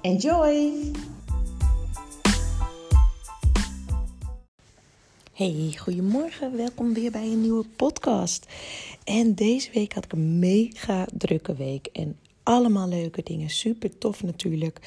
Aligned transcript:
Enjoy! 0.00 0.72
Hey, 5.32 5.74
goedemorgen. 5.78 6.56
Welkom 6.56 6.94
weer 6.94 7.10
bij 7.10 7.22
een 7.22 7.40
nieuwe 7.40 7.64
podcast. 7.76 8.46
En 9.04 9.34
deze 9.34 9.70
week 9.72 9.92
had 9.92 10.04
ik 10.04 10.12
een 10.12 10.38
mega 10.38 11.06
drukke 11.12 11.54
week. 11.54 11.86
En 11.86 12.18
allemaal 12.42 12.88
leuke 12.88 13.22
dingen. 13.22 13.50
Super 13.50 13.98
tof 13.98 14.22
natuurlijk. 14.22 14.78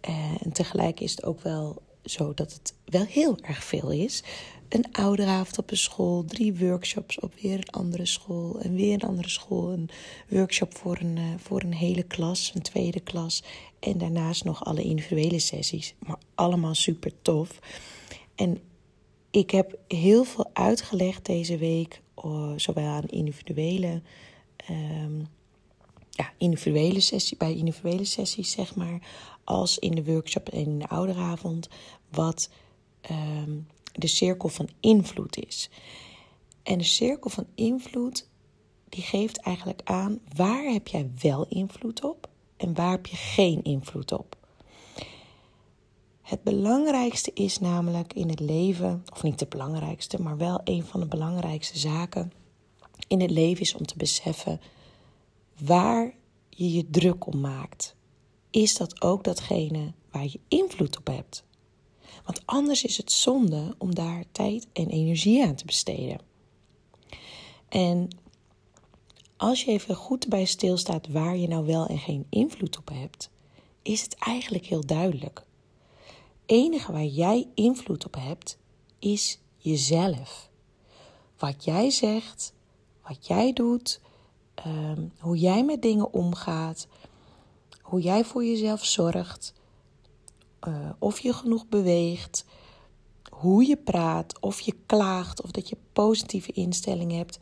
Eh, 0.00 0.42
en 0.42 0.52
tegelijk 0.52 1.00
is 1.00 1.10
het 1.10 1.24
ook 1.24 1.40
wel 1.40 1.82
zo 2.04 2.34
dat 2.34 2.52
het 2.52 2.74
wel 2.84 3.04
heel 3.04 3.38
erg 3.42 3.64
veel 3.64 3.90
is. 3.90 4.22
Een 4.68 4.92
ouderavond 4.92 5.58
op 5.58 5.70
een 5.70 5.76
school, 5.76 6.24
drie 6.24 6.56
workshops 6.56 7.20
op 7.20 7.34
weer 7.40 7.58
een 7.58 7.70
andere 7.70 8.06
school 8.06 8.60
en 8.60 8.74
weer 8.74 8.92
een 8.92 9.08
andere 9.08 9.28
school. 9.28 9.72
Een 9.72 9.88
workshop 10.28 10.76
voor 10.76 10.98
een, 11.00 11.16
eh, 11.16 11.24
voor 11.38 11.62
een 11.62 11.74
hele 11.74 12.02
klas, 12.02 12.52
een 12.54 12.62
tweede 12.62 13.00
klas. 13.00 13.42
En 13.78 13.98
daarnaast 13.98 14.44
nog 14.44 14.64
alle 14.64 14.82
individuele 14.82 15.38
sessies. 15.38 15.94
Maar 15.98 16.18
allemaal 16.34 16.74
super 16.74 17.12
tof. 17.22 17.58
En 18.34 18.60
ik 19.30 19.50
heb 19.50 19.78
heel 19.88 20.24
veel 20.24 20.50
uitgelegd 20.52 21.26
deze 21.26 21.58
week, 21.58 22.02
uh, 22.24 22.52
zowel 22.56 22.86
aan 22.86 23.06
individuele, 23.06 24.02
um, 24.70 25.26
ja, 26.10 26.32
individuele 26.38 27.00
sessie, 27.00 27.36
bij 27.36 27.54
individuele 27.54 28.04
sessies, 28.04 28.50
zeg 28.50 28.74
maar, 28.74 29.00
als 29.44 29.78
in 29.78 29.94
de 29.94 30.04
workshop 30.04 30.48
en 30.48 30.58
in 30.58 30.78
de 30.78 30.88
ouderavond, 30.88 31.68
wat 32.10 32.50
um, 33.10 33.66
de 34.00 34.06
cirkel 34.06 34.48
van 34.48 34.68
invloed 34.80 35.36
is. 35.46 35.70
En 36.62 36.78
de 36.78 36.84
cirkel 36.84 37.30
van 37.30 37.46
invloed, 37.54 38.28
die 38.88 39.02
geeft 39.02 39.36
eigenlijk 39.36 39.80
aan 39.84 40.18
waar 40.34 40.64
heb 40.64 40.88
jij 40.88 41.10
wel 41.20 41.46
invloed 41.48 42.04
op 42.04 42.28
en 42.56 42.74
waar 42.74 42.90
heb 42.90 43.06
je 43.06 43.16
geen 43.16 43.62
invloed 43.62 44.12
op. 44.12 44.36
Het 46.22 46.42
belangrijkste 46.42 47.30
is 47.34 47.58
namelijk 47.58 48.12
in 48.12 48.28
het 48.28 48.40
leven, 48.40 49.04
of 49.12 49.22
niet 49.22 49.40
het 49.40 49.48
belangrijkste, 49.48 50.22
maar 50.22 50.36
wel 50.36 50.60
een 50.64 50.84
van 50.84 51.00
de 51.00 51.06
belangrijkste 51.06 51.78
zaken 51.78 52.32
in 53.08 53.20
het 53.20 53.30
leven 53.30 53.60
is 53.60 53.74
om 53.74 53.86
te 53.86 53.96
beseffen 53.96 54.60
waar 55.64 56.14
je 56.48 56.72
je 56.72 56.90
druk 56.90 57.26
om 57.26 57.40
maakt. 57.40 57.96
Is 58.50 58.76
dat 58.76 59.02
ook 59.02 59.24
datgene 59.24 59.92
waar 60.10 60.24
je 60.24 60.40
invloed 60.48 60.98
op 60.98 61.06
hebt? 61.06 61.45
Want 62.24 62.40
anders 62.44 62.84
is 62.84 62.96
het 62.96 63.12
zonde 63.12 63.74
om 63.78 63.94
daar 63.94 64.24
tijd 64.32 64.66
en 64.72 64.88
energie 64.88 65.44
aan 65.44 65.54
te 65.54 65.64
besteden. 65.64 66.18
En 67.68 68.08
als 69.36 69.64
je 69.64 69.70
even 69.70 69.94
goed 69.94 70.28
bij 70.28 70.44
stilstaat 70.44 71.08
waar 71.08 71.36
je 71.36 71.48
nou 71.48 71.66
wel 71.66 71.86
en 71.86 71.98
geen 71.98 72.26
invloed 72.30 72.78
op 72.78 72.88
hebt, 72.92 73.30
is 73.82 74.02
het 74.02 74.14
eigenlijk 74.14 74.66
heel 74.66 74.86
duidelijk 74.86 75.46
enige 76.46 76.92
waar 76.92 77.04
jij 77.04 77.48
invloed 77.54 78.06
op 78.06 78.14
hebt, 78.14 78.58
is 78.98 79.40
jezelf. 79.56 80.50
Wat 81.38 81.64
jij 81.64 81.90
zegt, 81.90 82.52
wat 83.02 83.26
jij 83.26 83.52
doet, 83.52 84.00
um, 84.66 85.12
hoe 85.18 85.38
jij 85.38 85.64
met 85.64 85.82
dingen 85.82 86.12
omgaat, 86.12 86.86
hoe 87.82 88.00
jij 88.00 88.24
voor 88.24 88.44
jezelf 88.44 88.84
zorgt, 88.84 89.54
uh, 90.68 90.90
of 90.98 91.18
je 91.18 91.32
genoeg 91.32 91.68
beweegt, 91.68 92.44
hoe 93.30 93.66
je 93.66 93.76
praat, 93.76 94.40
of 94.40 94.60
je 94.60 94.74
klaagt, 94.86 95.42
of 95.42 95.50
dat 95.50 95.68
je 95.68 95.76
positieve 95.92 96.52
instellingen 96.52 97.16
hebt. 97.16 97.38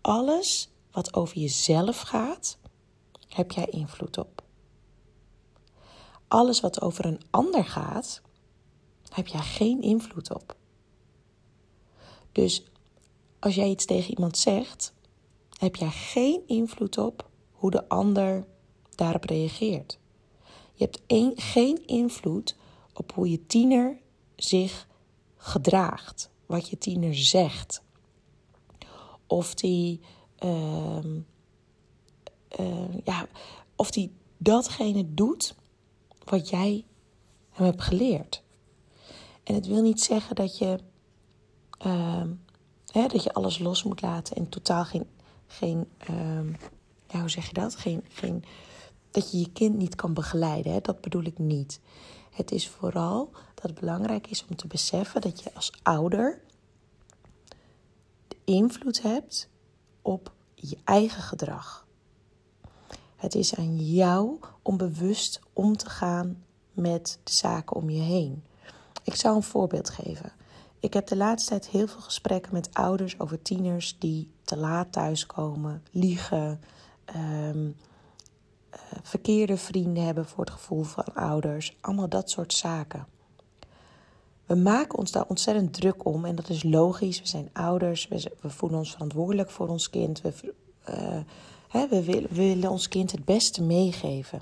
Alles 0.00 0.70
wat 0.90 1.14
over 1.14 1.38
jezelf 1.38 2.00
gaat, 2.00 2.58
heb 3.28 3.50
jij 3.50 3.66
invloed 3.66 4.18
op. 4.18 4.42
Alles 6.28 6.60
wat 6.60 6.80
over 6.80 7.04
een 7.04 7.20
ander 7.30 7.64
gaat, 7.64 8.22
heb 9.08 9.26
jij 9.26 9.40
geen 9.40 9.82
invloed 9.82 10.34
op. 10.34 10.56
Dus 12.32 12.64
als 13.38 13.54
jij 13.54 13.68
iets 13.68 13.84
tegen 13.84 14.10
iemand 14.10 14.38
zegt, 14.38 14.92
heb 15.58 15.76
jij 15.76 15.90
geen 15.90 16.42
invloed 16.46 16.98
op 16.98 17.28
hoe 17.52 17.70
de 17.70 17.88
ander 17.88 18.46
daarop 18.94 19.24
reageert. 19.24 19.98
Je 20.74 20.84
hebt 20.84 21.00
geen 21.42 21.86
invloed 21.86 22.56
op 22.98 23.12
hoe 23.12 23.30
je 23.30 23.46
tiener 23.46 23.98
zich 24.36 24.86
gedraagt, 25.36 26.30
wat 26.46 26.68
je 26.68 26.78
tiener 26.78 27.14
zegt. 27.14 27.82
Of 29.26 29.54
die, 29.54 30.00
uh, 30.44 31.04
uh, 32.60 32.98
ja, 33.04 33.26
of 33.76 33.90
die 33.90 34.12
datgene 34.36 35.14
doet 35.14 35.54
wat 36.24 36.48
jij 36.48 36.84
hem 37.50 37.66
hebt 37.66 37.82
geleerd. 37.82 38.42
En 39.42 39.54
het 39.54 39.66
wil 39.66 39.82
niet 39.82 40.00
zeggen 40.00 40.36
dat 40.36 40.58
je, 40.58 40.78
uh, 41.86 42.24
hè, 42.86 43.06
dat 43.06 43.22
je 43.22 43.32
alles 43.32 43.58
los 43.58 43.82
moet 43.82 44.00
laten 44.00 44.36
en 44.36 44.48
totaal 44.48 44.84
geen, 44.84 45.06
geen 45.46 45.86
hoe 47.20 47.30
zeg 47.30 47.46
je 47.46 47.52
dat? 47.52 47.76
Geen, 47.76 48.04
geen, 48.08 48.44
dat 49.10 49.30
je 49.30 49.38
je 49.38 49.52
kind 49.52 49.76
niet 49.76 49.94
kan 49.94 50.14
begeleiden. 50.14 50.72
Hè? 50.72 50.80
Dat 50.80 51.00
bedoel 51.00 51.24
ik 51.24 51.38
niet. 51.38 51.80
Het 52.30 52.52
is 52.52 52.68
vooral 52.68 53.30
dat 53.54 53.62
het 53.62 53.80
belangrijk 53.80 54.26
is 54.26 54.44
om 54.48 54.56
te 54.56 54.66
beseffen 54.66 55.20
dat 55.20 55.42
je 55.42 55.54
als 55.54 55.72
ouder 55.82 56.40
invloed 58.44 59.02
hebt 59.02 59.48
op 60.02 60.32
je 60.54 60.78
eigen 60.84 61.22
gedrag. 61.22 61.86
Het 63.16 63.34
is 63.34 63.54
aan 63.54 63.76
jou 63.76 64.38
om 64.62 64.76
bewust 64.76 65.40
om 65.52 65.76
te 65.76 65.90
gaan 65.90 66.44
met 66.72 67.18
de 67.24 67.32
zaken 67.32 67.76
om 67.76 67.90
je 67.90 68.00
heen. 68.00 68.42
Ik 69.04 69.14
zou 69.14 69.36
een 69.36 69.42
voorbeeld 69.42 69.90
geven. 69.90 70.32
Ik 70.80 70.94
heb 70.94 71.06
de 71.06 71.16
laatste 71.16 71.48
tijd 71.48 71.68
heel 71.68 71.86
veel 71.86 72.00
gesprekken 72.00 72.52
met 72.52 72.74
ouders 72.74 73.18
over 73.18 73.42
tieners 73.42 73.96
die 73.98 74.30
te 74.42 74.56
laat 74.56 74.92
thuiskomen, 74.92 75.82
liegen, 75.90 76.60
um, 77.16 77.76
verkeerde 79.02 79.56
vrienden 79.56 80.04
hebben 80.04 80.26
voor 80.26 80.44
het 80.44 80.52
gevoel 80.52 80.82
van 80.82 81.04
ouders, 81.14 81.76
allemaal 81.80 82.08
dat 82.08 82.30
soort 82.30 82.52
zaken. 82.52 83.06
We 84.46 84.54
maken 84.54 84.98
ons 84.98 85.10
daar 85.10 85.26
ontzettend 85.26 85.72
druk 85.72 86.04
om 86.04 86.24
en 86.24 86.34
dat 86.34 86.48
is 86.48 86.62
logisch. 86.62 87.20
We 87.20 87.26
zijn 87.26 87.50
ouders, 87.52 88.08
we, 88.08 88.30
voelen 88.40 88.78
ons 88.78 88.90
verantwoordelijk 88.90 89.50
voor 89.50 89.68
ons 89.68 89.90
kind. 89.90 90.20
We, 90.20 90.54
uh, 90.88 91.18
hè, 91.68 91.88
we, 91.88 92.04
willen, 92.04 92.28
we 92.28 92.34
willen 92.34 92.70
ons 92.70 92.88
kind 92.88 93.10
het 93.10 93.24
beste 93.24 93.62
meegeven. 93.62 94.40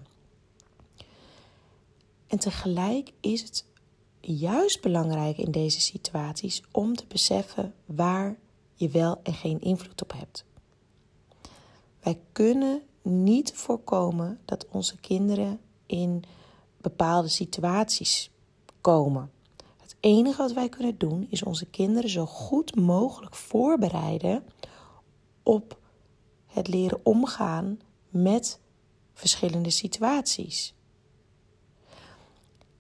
En 2.27 2.39
tegelijk 2.39 3.13
is 3.21 3.43
het 3.43 3.65
juist 4.21 4.81
belangrijk 4.81 5.39
in 5.39 5.51
deze 5.51 5.81
situaties 5.81 6.63
om 6.71 6.97
te 6.97 7.05
beseffen 7.09 7.75
waar 7.85 8.37
je 8.75 8.89
wel 8.89 9.21
en 9.23 9.35
geen 9.35 9.61
invloed 9.61 10.03
op 10.03 10.13
hebt. 10.13 10.45
Wij 12.01 12.19
kunnen 12.33 12.83
niet 13.07 13.53
voorkomen 13.55 14.39
dat 14.45 14.67
onze 14.71 14.97
kinderen 14.97 15.61
in 15.87 16.25
bepaalde 16.81 17.29
situaties 17.29 18.31
komen. 18.81 19.31
Het 19.83 19.97
enige 20.01 20.43
wat 20.43 20.53
wij 20.53 20.69
kunnen 20.69 20.99
doen 20.99 21.27
is 21.31 21.43
onze 21.43 21.67
kinderen 21.67 22.11
zo 22.11 22.27
goed 22.27 22.77
mogelijk 22.77 23.35
voorbereiden 23.35 24.45
op 25.43 25.79
het 26.47 26.69
leren 26.69 27.01
omgaan 27.03 27.81
met 28.09 28.61
verschillende 29.13 29.71
situaties. 29.71 30.75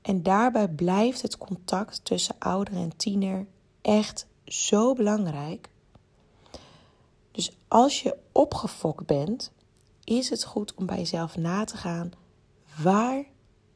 En 0.02 0.22
daarbij 0.22 0.68
blijft 0.68 1.22
het 1.22 1.38
contact 1.38 2.04
tussen 2.04 2.34
ouder 2.38 2.74
en 2.74 2.96
tiener 2.96 3.46
echt 3.82 4.26
zo 4.44 4.94
belangrijk. 4.94 5.68
Dus 7.30 7.56
als 7.68 8.02
je 8.02 8.16
opgefokt 8.32 9.06
bent, 9.06 9.52
is 10.06 10.30
het 10.30 10.44
goed 10.44 10.74
om 10.74 10.86
bij 10.86 10.96
jezelf 10.96 11.36
na 11.36 11.64
te 11.64 11.76
gaan: 11.76 12.12
waar 12.82 13.24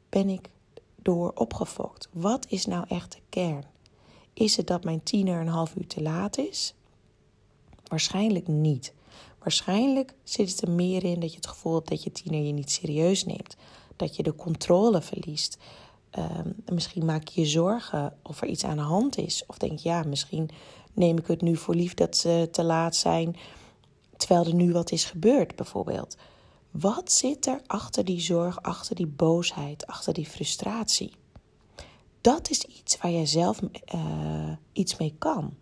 ben 0.09 0.29
ik 0.29 0.49
door 0.95 1.31
opgefokt? 1.35 2.09
Wat 2.11 2.45
is 2.49 2.65
nou 2.65 2.85
echt 2.87 3.11
de 3.11 3.19
kern? 3.29 3.65
Is 4.33 4.57
het 4.57 4.67
dat 4.67 4.83
mijn 4.83 5.03
tiener 5.03 5.41
een 5.41 5.47
half 5.47 5.75
uur 5.75 5.87
te 5.87 6.01
laat 6.01 6.37
is? 6.37 6.73
Waarschijnlijk 7.87 8.47
niet. 8.47 8.93
Waarschijnlijk 9.39 10.13
zit 10.23 10.49
het 10.49 10.61
er 10.61 10.71
meer 10.71 11.03
in 11.03 11.19
dat 11.19 11.29
je 11.29 11.35
het 11.35 11.47
gevoel 11.47 11.73
hebt 11.73 11.89
dat 11.89 12.03
je 12.03 12.11
tiener 12.11 12.41
je 12.41 12.51
niet 12.51 12.71
serieus 12.71 13.25
neemt. 13.25 13.55
Dat 13.95 14.15
je 14.15 14.23
de 14.23 14.35
controle 14.35 15.01
verliest. 15.01 15.57
Um, 16.19 16.55
misschien 16.73 17.05
maak 17.05 17.27
je 17.27 17.41
je 17.41 17.47
zorgen 17.47 18.17
of 18.21 18.41
er 18.41 18.47
iets 18.47 18.63
aan 18.63 18.77
de 18.77 18.83
hand 18.83 19.17
is. 19.17 19.43
Of 19.47 19.57
denk 19.57 19.79
je, 19.79 19.89
ja, 19.89 20.03
misschien 20.03 20.49
neem 20.93 21.17
ik 21.17 21.27
het 21.27 21.41
nu 21.41 21.55
voor 21.55 21.75
lief 21.75 21.93
dat 21.93 22.17
ze 22.17 22.47
te 22.51 22.63
laat 22.63 22.95
zijn. 22.95 23.35
Terwijl 24.21 24.45
er 24.45 24.53
nu 24.53 24.71
wat 24.71 24.91
is 24.91 25.05
gebeurd, 25.05 25.55
bijvoorbeeld. 25.55 26.17
Wat 26.71 27.11
zit 27.11 27.45
er 27.45 27.61
achter 27.67 28.05
die 28.05 28.19
zorg, 28.19 28.61
achter 28.61 28.95
die 28.95 29.07
boosheid, 29.07 29.87
achter 29.87 30.13
die 30.13 30.25
frustratie? 30.25 31.13
Dat 32.21 32.49
is 32.49 32.63
iets 32.63 32.97
waar 32.97 33.11
jij 33.11 33.25
zelf 33.25 33.59
uh, 33.95 34.51
iets 34.71 34.97
mee 34.97 35.15
kan. 35.17 35.53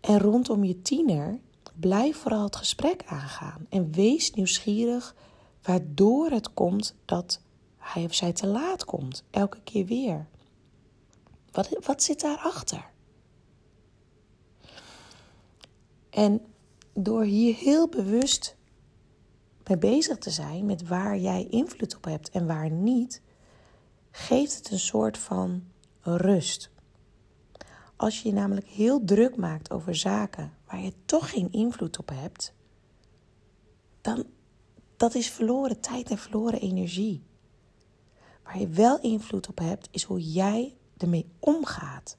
En 0.00 0.18
rondom 0.18 0.64
je 0.64 0.82
tiener 0.82 1.40
blijf 1.74 2.16
vooral 2.16 2.44
het 2.44 2.56
gesprek 2.56 3.02
aangaan 3.06 3.66
en 3.68 3.92
wees 3.92 4.30
nieuwsgierig 4.30 5.14
waardoor 5.62 6.30
het 6.30 6.54
komt 6.54 6.94
dat 7.04 7.40
hij 7.76 8.04
of 8.04 8.14
zij 8.14 8.32
te 8.32 8.46
laat 8.46 8.84
komt, 8.84 9.24
elke 9.30 9.60
keer 9.64 9.86
weer. 9.86 10.28
Wat, 11.52 11.68
wat 11.80 12.02
zit 12.02 12.20
daarachter? 12.20 12.94
En 16.16 16.40
door 16.94 17.22
hier 17.22 17.54
heel 17.54 17.88
bewust 17.88 18.56
mee 19.66 19.78
bezig 19.78 20.18
te 20.18 20.30
zijn 20.30 20.66
met 20.66 20.88
waar 20.88 21.18
jij 21.18 21.46
invloed 21.50 21.96
op 21.96 22.04
hebt 22.04 22.30
en 22.30 22.46
waar 22.46 22.70
niet, 22.70 23.22
geeft 24.10 24.56
het 24.56 24.70
een 24.70 24.78
soort 24.78 25.18
van 25.18 25.64
rust. 26.00 26.70
Als 27.96 28.22
je 28.22 28.28
je 28.28 28.34
namelijk 28.34 28.66
heel 28.66 29.04
druk 29.04 29.36
maakt 29.36 29.70
over 29.70 29.94
zaken 29.94 30.52
waar 30.66 30.80
je 30.80 30.92
toch 31.04 31.30
geen 31.30 31.52
invloed 31.52 31.98
op 31.98 32.08
hebt, 32.08 32.54
dan 34.00 34.24
dat 34.96 35.14
is 35.14 35.30
verloren 35.30 35.80
tijd 35.80 36.10
en 36.10 36.18
verloren 36.18 36.60
energie. 36.60 37.22
Waar 38.44 38.58
je 38.58 38.68
wel 38.68 39.00
invloed 39.00 39.48
op 39.48 39.58
hebt, 39.58 39.88
is 39.90 40.02
hoe 40.02 40.32
jij 40.32 40.76
ermee 40.96 41.30
omgaat. 41.38 42.16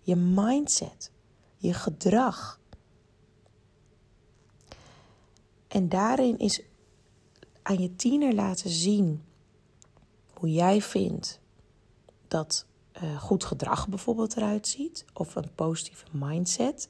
Je 0.00 0.16
mindset, 0.16 1.12
je 1.56 1.72
gedrag. 1.72 2.59
En 5.70 5.88
daarin 5.88 6.38
is 6.38 6.62
aan 7.62 7.78
je 7.78 7.96
tiener 7.96 8.34
laten 8.34 8.70
zien 8.70 9.24
hoe 10.34 10.52
jij 10.52 10.82
vindt 10.82 11.40
dat 12.28 12.66
uh, 13.02 13.20
goed 13.22 13.44
gedrag 13.44 13.88
bijvoorbeeld 13.88 14.36
eruit 14.36 14.68
ziet, 14.68 15.04
of 15.12 15.34
een 15.34 15.54
positieve 15.54 16.06
mindset, 16.12 16.88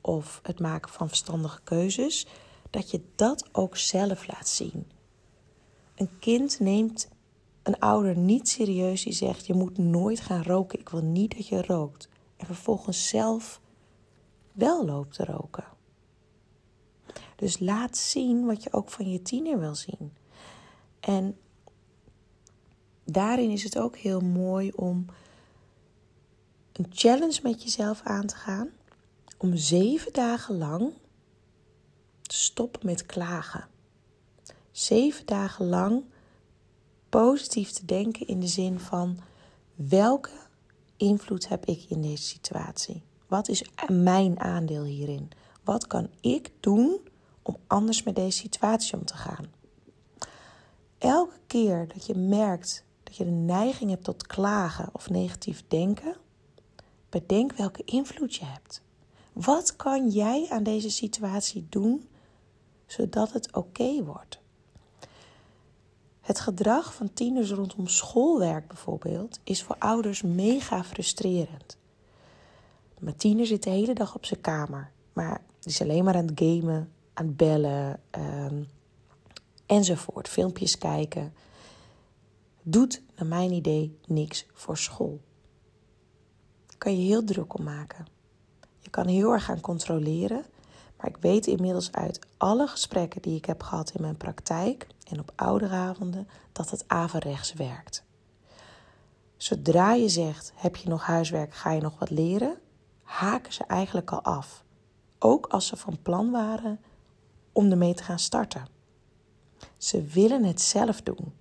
of 0.00 0.40
het 0.42 0.60
maken 0.60 0.92
van 0.92 1.08
verstandige 1.08 1.60
keuzes, 1.62 2.26
dat 2.70 2.90
je 2.90 3.00
dat 3.14 3.48
ook 3.52 3.76
zelf 3.76 4.26
laat 4.26 4.48
zien. 4.48 4.90
Een 5.94 6.18
kind 6.18 6.60
neemt 6.60 7.08
een 7.62 7.78
ouder 7.78 8.16
niet 8.16 8.48
serieus 8.48 9.02
die 9.02 9.12
zegt: 9.12 9.46
Je 9.46 9.54
moet 9.54 9.78
nooit 9.78 10.20
gaan 10.20 10.42
roken, 10.42 10.80
ik 10.80 10.88
wil 10.88 11.02
niet 11.02 11.36
dat 11.36 11.48
je 11.48 11.62
rookt. 11.62 12.08
En 12.36 12.46
vervolgens 12.46 13.08
zelf 13.08 13.60
wel 14.52 14.84
loopt 14.84 15.14
te 15.14 15.24
roken. 15.24 15.75
Dus 17.36 17.58
laat 17.58 17.96
zien 17.96 18.46
wat 18.46 18.62
je 18.62 18.72
ook 18.72 18.90
van 18.90 19.10
je 19.10 19.22
tiener 19.22 19.58
wil 19.58 19.74
zien. 19.74 20.12
En 21.00 21.38
daarin 23.04 23.50
is 23.50 23.62
het 23.62 23.78
ook 23.78 23.96
heel 23.96 24.20
mooi 24.20 24.72
om 24.74 25.06
een 26.72 26.86
challenge 26.90 27.40
met 27.42 27.62
jezelf 27.62 28.00
aan 28.04 28.26
te 28.26 28.36
gaan. 28.36 28.68
Om 29.38 29.56
zeven 29.56 30.12
dagen 30.12 30.58
lang 30.58 30.92
te 32.22 32.36
stoppen 32.36 32.86
met 32.86 33.06
klagen. 33.06 33.68
Zeven 34.70 35.26
dagen 35.26 35.66
lang 35.66 36.04
positief 37.08 37.70
te 37.70 37.84
denken 37.84 38.26
in 38.26 38.40
de 38.40 38.46
zin 38.46 38.80
van 38.80 39.18
welke 39.74 40.30
invloed 40.96 41.48
heb 41.48 41.64
ik 41.64 41.84
in 41.88 42.02
deze 42.02 42.22
situatie? 42.22 43.02
Wat 43.26 43.48
is 43.48 43.64
mijn 43.88 44.40
aandeel 44.40 44.84
hierin? 44.84 45.30
Wat 45.64 45.86
kan 45.86 46.08
ik 46.20 46.50
doen 46.60 47.00
om 47.46 47.56
anders 47.66 48.02
met 48.02 48.14
deze 48.14 48.38
situatie 48.38 48.98
om 48.98 49.04
te 49.04 49.16
gaan? 49.16 49.46
Elke 50.98 51.38
keer 51.46 51.88
dat 51.88 52.06
je 52.06 52.14
merkt 52.14 52.84
dat 53.02 53.16
je 53.16 53.24
de 53.24 53.30
neiging 53.30 53.90
hebt 53.90 54.04
tot 54.04 54.26
klagen 54.26 54.88
of 54.92 55.10
negatief 55.10 55.64
denken, 55.68 56.16
bedenk 57.08 57.52
welke 57.52 57.82
invloed 57.84 58.34
je 58.34 58.44
hebt. 58.44 58.82
Wat 59.32 59.76
kan 59.76 60.08
jij 60.08 60.46
aan 60.50 60.62
deze 60.62 60.90
situatie 60.90 61.66
doen 61.68 62.08
zodat 62.86 63.32
het 63.32 63.54
oké 63.56 64.04
wordt? 64.04 64.38
Het 66.20 66.40
gedrag 66.40 66.94
van 66.94 67.12
tieners 67.12 67.50
rondom 67.50 67.86
schoolwerk 67.86 68.68
bijvoorbeeld 68.68 69.40
is 69.44 69.62
voor 69.62 69.76
ouders 69.78 70.22
mega 70.22 70.84
frustrerend. 70.84 71.78
Mijn 72.98 73.16
tiener 73.16 73.46
zit 73.46 73.62
de 73.62 73.70
hele 73.70 73.94
dag 73.94 74.14
op 74.14 74.24
zijn 74.24 74.40
kamer, 74.40 74.90
maar 75.12 75.42
is 75.62 75.82
alleen 75.82 76.04
maar 76.04 76.14
aan 76.14 76.26
het 76.26 76.40
gamen, 76.40 76.92
aan 77.16 77.36
bellen 77.36 78.00
um, 78.18 78.68
enzovoort. 79.66 80.28
Filmpjes 80.28 80.78
kijken. 80.78 81.34
Doet, 82.62 83.02
naar 83.16 83.26
mijn 83.26 83.52
idee, 83.52 83.98
niks 84.06 84.46
voor 84.52 84.76
school. 84.76 85.20
Kan 86.78 86.96
je 86.96 87.06
heel 87.06 87.24
druk 87.24 87.58
om 87.58 87.64
maken. 87.64 88.06
Je 88.78 88.90
kan 88.90 89.06
heel 89.06 89.32
erg 89.32 89.44
gaan 89.44 89.60
controleren 89.60 90.44
maar 90.96 91.06
ik 91.06 91.16
weet 91.20 91.46
inmiddels 91.46 91.92
uit 91.92 92.18
alle 92.36 92.66
gesprekken 92.66 93.22
die 93.22 93.36
ik 93.36 93.44
heb 93.44 93.62
gehad 93.62 93.90
in 93.90 94.02
mijn 94.02 94.16
praktijk 94.16 94.86
en 95.10 95.20
op 95.20 95.32
ouderavonden 95.34 96.28
dat 96.52 96.70
het 96.70 96.84
averechts 96.86 97.52
werkt. 97.52 98.04
Zodra 99.36 99.92
je 99.92 100.08
zegt: 100.08 100.52
heb 100.54 100.76
je 100.76 100.88
nog 100.88 101.04
huiswerk, 101.04 101.54
ga 101.54 101.72
je 101.72 101.80
nog 101.80 101.98
wat 101.98 102.10
leren, 102.10 102.58
haken 103.02 103.52
ze 103.52 103.64
eigenlijk 103.64 104.10
al 104.10 104.22
af. 104.22 104.64
Ook 105.18 105.46
als 105.46 105.66
ze 105.66 105.76
van 105.76 106.02
plan 106.02 106.30
waren 106.30 106.80
om 107.56 107.70
ermee 107.70 107.94
te 107.94 108.02
gaan 108.02 108.18
starten. 108.18 108.68
Ze 109.78 110.02
willen 110.02 110.44
het 110.44 110.60
zelf 110.60 111.02
doen. 111.02 111.32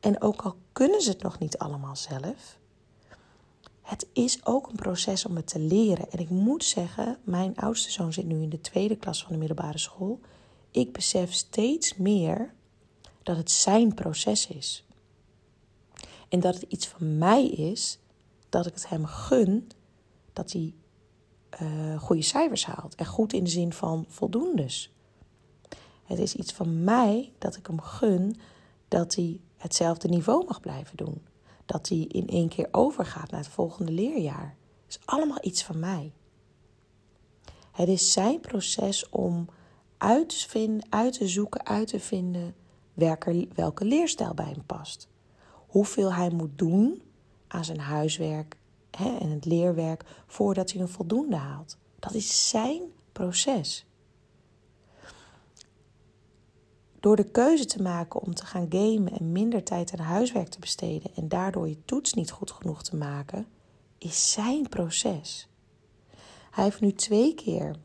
En 0.00 0.22
ook 0.22 0.42
al 0.42 0.56
kunnen 0.72 1.02
ze 1.02 1.10
het 1.10 1.22
nog 1.22 1.38
niet 1.38 1.58
allemaal 1.58 1.96
zelf, 1.96 2.58
het 3.82 4.06
is 4.12 4.46
ook 4.46 4.68
een 4.68 4.76
proces 4.76 5.26
om 5.26 5.36
het 5.36 5.46
te 5.46 5.58
leren. 5.58 6.10
En 6.10 6.18
ik 6.18 6.28
moet 6.28 6.64
zeggen, 6.64 7.18
mijn 7.24 7.56
oudste 7.56 7.90
zoon 7.90 8.12
zit 8.12 8.26
nu 8.26 8.42
in 8.42 8.48
de 8.48 8.60
tweede 8.60 8.96
klas 8.96 9.22
van 9.22 9.32
de 9.32 9.38
middelbare 9.38 9.78
school. 9.78 10.20
Ik 10.70 10.92
besef 10.92 11.32
steeds 11.32 11.96
meer 11.96 12.54
dat 13.22 13.36
het 13.36 13.50
zijn 13.50 13.94
proces 13.94 14.46
is. 14.46 14.86
En 16.28 16.40
dat 16.40 16.54
het 16.54 16.64
iets 16.68 16.86
van 16.86 17.18
mij 17.18 17.46
is 17.46 17.98
dat 18.48 18.66
ik 18.66 18.74
het 18.74 18.88
hem 18.88 19.06
gun 19.06 19.68
dat 20.32 20.52
hij 20.52 20.74
uh, 21.62 22.00
goede 22.00 22.22
cijfers 22.22 22.66
haalt. 22.66 22.94
En 22.94 23.06
goed 23.06 23.32
in 23.32 23.44
de 23.44 23.50
zin 23.50 23.72
van 23.72 24.04
voldoendes. 24.08 24.91
Het 26.12 26.20
is 26.20 26.34
iets 26.34 26.52
van 26.52 26.84
mij 26.84 27.32
dat 27.38 27.56
ik 27.56 27.66
hem 27.66 27.80
gun 27.80 28.36
dat 28.88 29.14
hij 29.14 29.40
hetzelfde 29.56 30.08
niveau 30.08 30.44
mag 30.44 30.60
blijven 30.60 30.96
doen 30.96 31.22
dat 31.66 31.88
hij 31.88 31.98
in 31.98 32.28
één 32.28 32.48
keer 32.48 32.68
overgaat 32.70 33.30
naar 33.30 33.40
het 33.40 33.48
volgende 33.48 33.92
leerjaar. 33.92 34.56
is 34.88 34.98
allemaal 35.04 35.38
iets 35.40 35.64
van 35.64 35.78
mij. 35.78 36.12
Het 37.72 37.88
is 37.88 38.12
zijn 38.12 38.40
proces 38.40 39.08
om 39.08 39.48
uit 39.98 40.28
te, 40.28 40.48
vinden, 40.48 40.86
uit 40.88 41.12
te 41.12 41.28
zoeken, 41.28 41.66
uit 41.66 41.88
te 41.88 42.00
vinden 42.00 42.54
welke, 42.94 43.48
welke 43.54 43.84
leerstijl 43.84 44.34
bij 44.34 44.50
hem 44.50 44.64
past. 44.66 45.08
Hoeveel 45.66 46.12
hij 46.12 46.30
moet 46.30 46.58
doen 46.58 47.02
aan 47.48 47.64
zijn 47.64 47.80
huiswerk 47.80 48.56
hè, 48.90 49.16
en 49.16 49.30
het 49.30 49.44
leerwerk 49.44 50.04
voordat 50.26 50.72
hij 50.72 50.80
een 50.80 50.88
voldoende 50.88 51.36
haalt. 51.36 51.76
Dat 51.98 52.14
is 52.14 52.48
zijn 52.48 52.82
proces. 53.12 53.86
Door 57.02 57.16
de 57.16 57.30
keuze 57.30 57.64
te 57.64 57.82
maken 57.82 58.20
om 58.20 58.34
te 58.34 58.46
gaan 58.46 58.66
gamen 58.68 59.12
en 59.12 59.32
minder 59.32 59.62
tijd 59.62 59.92
aan 59.92 60.04
huiswerk 60.04 60.48
te 60.48 60.58
besteden 60.58 61.10
en 61.14 61.28
daardoor 61.28 61.68
je 61.68 61.84
toets 61.84 62.14
niet 62.14 62.30
goed 62.30 62.50
genoeg 62.50 62.82
te 62.82 62.96
maken, 62.96 63.46
is 63.98 64.32
zijn 64.32 64.68
proces. 64.68 65.48
Hij 66.50 66.64
heeft 66.64 66.80
nu 66.80 66.92
twee 66.92 67.34
keer 67.34 67.76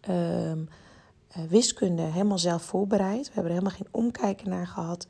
ehm, 0.00 0.64
eh, 1.28 1.44
wiskunde 1.48 2.02
helemaal 2.02 2.38
zelf 2.38 2.62
voorbereid. 2.62 3.26
We 3.26 3.32
hebben 3.34 3.52
er 3.52 3.58
helemaal 3.58 3.78
geen 3.78 4.02
omkijken 4.02 4.48
naar 4.48 4.66
gehad. 4.66 5.06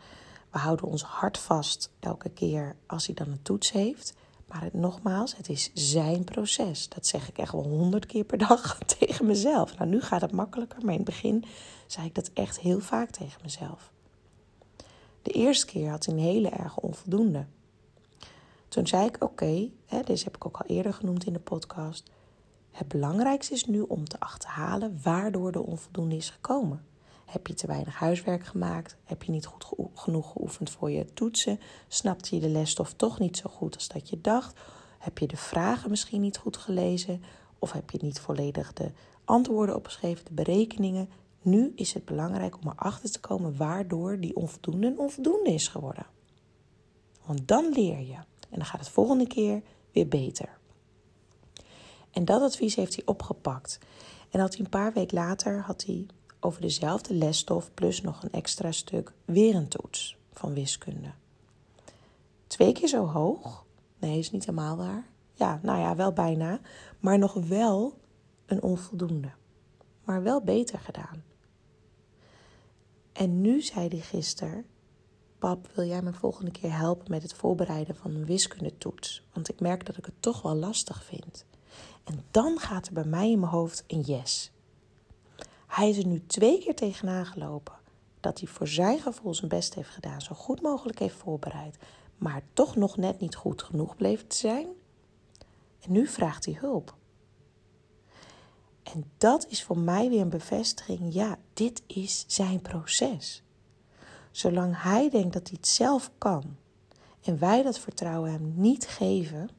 We 0.51 0.59
houden 0.59 0.87
ons 0.87 1.03
hart 1.03 1.39
vast 1.39 1.91
elke 2.01 2.29
keer 2.29 2.77
als 2.87 3.07
hij 3.07 3.15
dan 3.15 3.29
een 3.29 3.43
toets 3.43 3.73
heeft. 3.73 4.15
Maar 4.53 4.69
nogmaals, 4.73 5.37
het 5.37 5.49
is 5.49 5.71
zijn 5.75 6.25
proces. 6.25 6.89
Dat 6.89 7.07
zeg 7.07 7.29
ik 7.29 7.39
echt 7.39 7.53
wel 7.53 7.63
honderd 7.63 8.07
keer 8.07 8.25
per 8.25 8.39
dag 8.39 8.79
tegen 8.99 9.27
mezelf. 9.27 9.79
Nou, 9.79 9.91
nu 9.91 10.01
gaat 10.01 10.21
het 10.21 10.33
makkelijker, 10.33 10.79
maar 10.85 10.93
in 10.93 11.01
het 11.01 11.09
begin 11.09 11.45
zei 11.87 12.07
ik 12.07 12.15
dat 12.15 12.31
echt 12.35 12.61
heel 12.61 12.81
vaak 12.81 13.11
tegen 13.11 13.41
mezelf. 13.43 13.93
De 15.23 15.31
eerste 15.31 15.67
keer 15.67 15.91
had 15.91 16.05
hij 16.05 16.15
een 16.15 16.21
hele 16.21 16.49
erg 16.49 16.77
onvoldoende. 16.77 17.47
Toen 18.69 18.87
zei 18.87 19.07
ik: 19.07 19.23
Oké, 19.25 19.71
deze 20.05 20.25
heb 20.25 20.37
ik 20.37 20.47
ook 20.47 20.57
al 20.57 20.67
eerder 20.67 20.95
genoemd 20.95 21.27
in 21.27 21.33
de 21.33 21.39
podcast. 21.39 22.11
Het 22.71 22.89
belangrijkste 22.89 23.55
is 23.55 23.65
nu 23.65 23.81
om 23.81 24.05
te 24.09 24.21
achterhalen 24.21 25.01
waardoor 25.03 25.53
de 25.53 25.63
onvoldoende 25.63 26.17
is 26.17 26.31
gekomen. 26.31 26.85
Heb 27.31 27.47
je 27.47 27.55
te 27.55 27.67
weinig 27.67 27.95
huiswerk 27.95 28.47
gemaakt? 28.47 28.97
Heb 29.05 29.23
je 29.23 29.33
niet 29.33 29.47
goed 29.47 29.67
genoeg 29.95 30.33
geoefend 30.33 30.71
voor 30.71 30.91
je 30.91 31.13
toetsen? 31.13 31.61
Snapte 31.89 32.35
je 32.35 32.41
de 32.41 32.49
lesstof 32.49 32.93
toch 32.93 33.19
niet 33.19 33.37
zo 33.37 33.51
goed 33.51 33.75
als 33.75 33.89
dat 33.89 34.09
je 34.09 34.21
dacht? 34.21 34.61
Heb 34.99 35.19
je 35.19 35.27
de 35.27 35.37
vragen 35.37 35.91
misschien 35.91 36.21
niet 36.21 36.39
goed 36.39 36.57
gelezen? 36.57 37.23
Of 37.59 37.73
heb 37.73 37.91
je 37.91 37.99
niet 38.01 38.21
volledig 38.21 38.73
de 38.73 38.91
antwoorden 39.25 39.75
opgeschreven, 39.75 40.25
de 40.25 40.33
berekeningen? 40.33 41.09
Nu 41.43 41.73
is 41.75 41.93
het 41.93 42.05
belangrijk 42.05 42.57
om 42.57 42.69
erachter 42.69 43.11
te 43.11 43.21
komen 43.21 43.57
waardoor 43.57 44.21
die 44.21 44.37
onvoldoende 44.37 44.87
een 44.87 44.99
onvoldoende 44.99 45.53
is 45.53 45.69
geworden. 45.69 46.07
Want 47.27 47.49
dan 47.49 47.73
leer 47.73 48.01
je. 48.01 48.17
En 48.51 48.57
dan 48.59 48.65
gaat 48.65 48.81
het 48.81 48.89
volgende 48.89 49.27
keer 49.27 49.63
weer 49.93 50.09
beter. 50.09 50.59
En 52.11 52.25
dat 52.25 52.43
advies 52.43 52.75
heeft 52.75 52.95
hij 52.95 53.05
opgepakt. 53.07 53.79
En 54.31 54.41
had 54.41 54.55
hij 54.55 54.65
een 54.65 54.71
paar 54.71 54.93
weken 54.93 55.17
later 55.17 55.61
had 55.61 55.85
hij 55.85 56.07
over 56.41 56.61
dezelfde 56.61 57.15
lesstof 57.15 57.75
plus 57.75 58.01
nog 58.01 58.23
een 58.23 58.33
extra 58.33 58.73
stuk 58.73 59.13
weer 59.25 59.55
een 59.55 59.69
toets 59.69 60.17
van 60.33 60.55
wiskunde. 60.55 61.13
Twee 62.47 62.73
keer 62.73 62.89
zo 62.89 63.07
hoog. 63.07 63.65
Nee, 63.99 64.19
is 64.19 64.31
niet 64.31 64.47
helemaal 64.47 64.77
waar. 64.77 65.07
Ja, 65.35 65.61
nou 65.63 65.81
ja, 65.81 65.97
wel 65.97 66.13
bijna. 66.13 66.61
Maar 66.99 67.19
nog 67.19 67.33
wel 67.35 67.99
een 68.47 68.63
onvoldoende. 68.63 69.31
Maar 70.05 70.23
wel 70.23 70.41
beter 70.41 70.79
gedaan. 70.79 71.23
En 73.13 73.41
nu 73.41 73.63
zei 73.63 73.89
hij 73.89 73.99
gisteren: 73.99 74.65
Pap, 75.39 75.71
wil 75.75 75.85
jij 75.85 76.03
me 76.03 76.13
volgende 76.13 76.51
keer 76.51 76.77
helpen 76.77 77.11
met 77.11 77.23
het 77.23 77.35
voorbereiden 77.35 77.97
van 77.97 78.15
een 78.15 78.25
wiskundetoets? 78.25 79.23
Want 79.33 79.49
ik 79.49 79.61
merk 79.61 79.87
dat 79.87 79.97
ik 79.97 80.05
het 80.05 80.23
toch 80.23 80.43
wel 80.43 80.55
lastig 80.55 81.05
vind. 81.05 81.45
En 82.05 82.25
dan 82.31 82.59
gaat 82.59 82.87
er 82.87 82.93
bij 82.93 83.05
mij 83.05 83.31
in 83.31 83.39
mijn 83.41 83.53
hoofd 83.53 83.85
een 83.87 84.01
yes. 84.01 84.51
Hij 85.71 85.89
is 85.89 85.99
er 85.99 86.07
nu 86.07 86.27
twee 86.27 86.59
keer 86.61 86.75
tegenaan 86.75 87.27
gelopen 87.27 87.75
dat 88.21 88.41
hij 88.41 88.49
voor 88.49 88.69
zijn 88.69 88.99
gevoel 88.99 89.35
zijn 89.35 89.49
best 89.49 89.75
heeft 89.75 89.89
gedaan, 89.89 90.21
zo 90.21 90.35
goed 90.35 90.63
mogelijk 90.63 90.99
heeft 90.99 91.15
voorbereid, 91.15 91.77
maar 92.17 92.43
toch 92.53 92.77
nog 92.77 92.97
net 92.97 93.21
niet 93.21 93.35
goed 93.35 93.63
genoeg 93.63 93.97
bleef 93.97 94.27
te 94.27 94.37
zijn. 94.37 94.67
En 95.81 95.93
nu 95.93 96.07
vraagt 96.07 96.45
hij 96.45 96.55
hulp. 96.55 96.95
En 98.83 99.11
dat 99.17 99.47
is 99.49 99.65
voor 99.65 99.79
mij 99.79 100.09
weer 100.09 100.21
een 100.21 100.29
bevestiging, 100.29 101.15
ja, 101.15 101.39
dit 101.53 101.83
is 101.87 102.25
zijn 102.27 102.61
proces. 102.61 103.43
Zolang 104.31 104.83
hij 104.83 105.11
denkt 105.11 105.33
dat 105.33 105.49
hij 105.49 105.57
het 105.57 105.69
zelf 105.69 106.11
kan 106.19 106.57
en 107.21 107.39
wij 107.39 107.63
dat 107.63 107.79
vertrouwen 107.79 108.31
hem 108.31 108.53
niet 108.57 108.87
geven, 108.87 109.51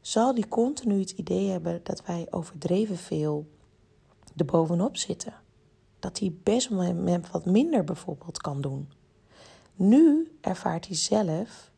zal 0.00 0.34
hij 0.34 0.48
continu 0.48 1.00
het 1.00 1.10
idee 1.10 1.48
hebben 1.48 1.80
dat 1.82 2.04
wij 2.04 2.26
overdreven 2.30 2.96
veel 2.96 3.46
er 4.36 4.44
bovenop 4.44 4.96
zitten. 4.96 5.34
Dat 5.98 6.18
hij 6.18 6.34
best 6.42 6.68
wel 6.68 7.20
wat 7.32 7.46
minder 7.46 7.84
bijvoorbeeld 7.84 8.38
kan 8.38 8.60
doen. 8.60 8.88
Nu 9.74 10.36
ervaart 10.40 10.86
hij 10.86 10.96
zelf, 10.96 11.70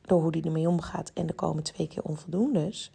door 0.00 0.22
hoe 0.22 0.30
hij 0.30 0.42
ermee 0.42 0.68
omgaat 0.68 1.10
en 1.14 1.26
de 1.26 1.32
komen 1.32 1.62
twee 1.62 1.88
keer 1.88 2.02
onvoldoendes, 2.02 2.92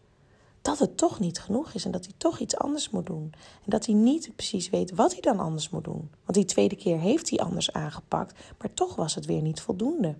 dat 0.62 0.79
het 0.79 0.98
toch 0.98 1.20
niet 1.20 1.39
genoeg 1.39 1.74
is 1.74 1.86
en 1.86 1.91
dat 1.91 2.06
hij 2.06 2.13
toch 2.17 2.39
iets 2.39 2.58
anders 2.58 2.89
moet 2.89 3.06
doen. 3.06 3.32
En 3.34 3.70
dat 3.70 3.86
hij 3.86 3.96
niet 3.96 4.32
precies 4.36 4.70
weet 4.70 4.91
wat 4.91 5.12
hij 5.12 5.22
dan 5.22 5.39
anders 5.39 5.70
moet 5.70 5.84
doen. 5.84 6.10
Want 6.24 6.34
die 6.34 6.46
tweede 6.46 6.75
keer 6.75 7.00
heeft 7.00 7.29
hij 7.29 7.39
anders 7.39 7.74
aangepakt, 7.74 8.39
maar 8.58 8.74
toch 8.74 8.96
was 8.96 9.15
het 9.15 9.25
weer 9.25 9.41
niet 9.41 9.62
voldoende. 9.62 10.15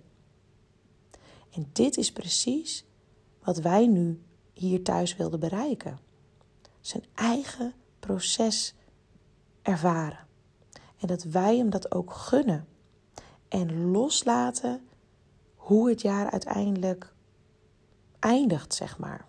En 1.50 1.68
dit 1.72 1.96
is 1.96 2.12
precies 2.12 2.84
wat 3.42 3.58
wij 3.58 3.86
nu 3.86 4.22
hier 4.52 4.82
thuis 4.82 5.16
wilden 5.16 5.40
bereiken. 5.40 5.98
Zijn 6.80 7.04
eigen 7.14 7.72
proces 7.98 8.74
ervaren. 9.62 10.26
En 10.98 11.06
dat 11.06 11.22
wij 11.22 11.56
hem 11.56 11.70
dat 11.70 11.92
ook 11.94 12.12
gunnen. 12.12 12.66
En 13.48 13.90
loslaten 13.90 14.88
hoe 15.54 15.88
het 15.88 16.00
jaar 16.00 16.30
uiteindelijk 16.30 17.12
eindigt, 18.18 18.74
zeg 18.74 18.98
maar. 18.98 19.26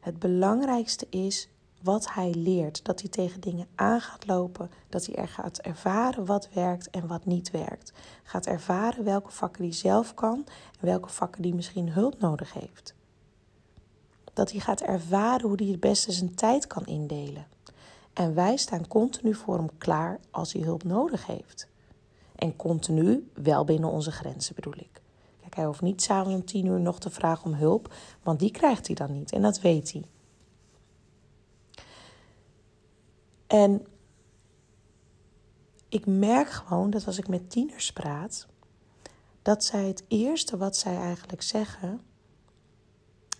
Het 0.00 0.18
belangrijkste 0.18 1.06
is 1.10 1.48
wat 1.82 2.12
hij 2.12 2.34
leert. 2.34 2.84
Dat 2.84 3.00
hij 3.00 3.10
tegen 3.10 3.40
dingen 3.40 3.66
aan 3.74 4.00
gaat 4.00 4.26
lopen. 4.26 4.70
Dat 4.88 5.06
hij 5.06 5.14
er 5.14 5.28
gaat 5.28 5.58
ervaren 5.58 6.24
wat 6.24 6.48
werkt 6.52 6.90
en 6.90 7.06
wat 7.06 7.24
niet 7.24 7.50
werkt. 7.50 7.92
Gaat 8.22 8.46
ervaren 8.46 9.04
welke 9.04 9.30
vakken 9.30 9.64
hij 9.64 9.72
zelf 9.72 10.14
kan 10.14 10.46
en 10.80 10.86
welke 10.86 11.08
vakken 11.08 11.42
hij 11.42 11.52
misschien 11.52 11.90
hulp 11.92 12.18
nodig 12.20 12.52
heeft. 12.52 12.94
Dat 14.38 14.50
hij 14.50 14.60
gaat 14.60 14.80
ervaren 14.80 15.48
hoe 15.48 15.56
hij 15.56 15.66
het 15.66 15.80
beste 15.80 16.12
zijn 16.12 16.34
tijd 16.34 16.66
kan 16.66 16.86
indelen. 16.86 17.46
En 18.12 18.34
wij 18.34 18.56
staan 18.56 18.88
continu 18.88 19.34
voor 19.34 19.56
hem 19.56 19.78
klaar 19.78 20.20
als 20.30 20.52
hij 20.52 20.62
hulp 20.62 20.84
nodig 20.84 21.26
heeft. 21.26 21.68
En 22.34 22.56
continu 22.56 23.30
wel 23.34 23.64
binnen 23.64 23.90
onze 23.90 24.10
grenzen 24.10 24.54
bedoel 24.54 24.76
ik. 24.76 25.02
Kijk, 25.40 25.54
hij 25.54 25.64
hoeft 25.64 25.80
niet 25.80 26.02
s'avonds 26.02 26.34
om 26.34 26.44
tien 26.44 26.66
uur 26.66 26.80
nog 26.80 27.00
te 27.00 27.10
vragen 27.10 27.44
om 27.44 27.54
hulp, 27.54 27.94
want 28.22 28.38
die 28.38 28.50
krijgt 28.50 28.86
hij 28.86 28.96
dan 28.96 29.12
niet. 29.12 29.32
En 29.32 29.42
dat 29.42 29.60
weet 29.60 29.92
hij. 29.92 30.04
En 33.46 33.86
ik 35.88 36.06
merk 36.06 36.50
gewoon 36.50 36.90
dat 36.90 37.06
als 37.06 37.18
ik 37.18 37.28
met 37.28 37.50
tieners 37.50 37.92
praat, 37.92 38.46
dat 39.42 39.64
zij 39.64 39.86
het 39.86 40.04
eerste 40.08 40.56
wat 40.56 40.76
zij 40.76 40.96
eigenlijk 40.96 41.42
zeggen 41.42 42.00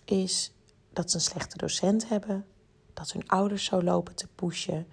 is 0.05 0.53
dat 0.99 1.11
ze 1.11 1.15
een 1.15 1.23
slechte 1.23 1.57
docent 1.57 2.09
hebben, 2.09 2.45
dat 2.93 3.11
hun 3.11 3.27
ouders 3.27 3.65
zo 3.65 3.83
lopen 3.83 4.15
te 4.15 4.27
pushen. 4.35 4.87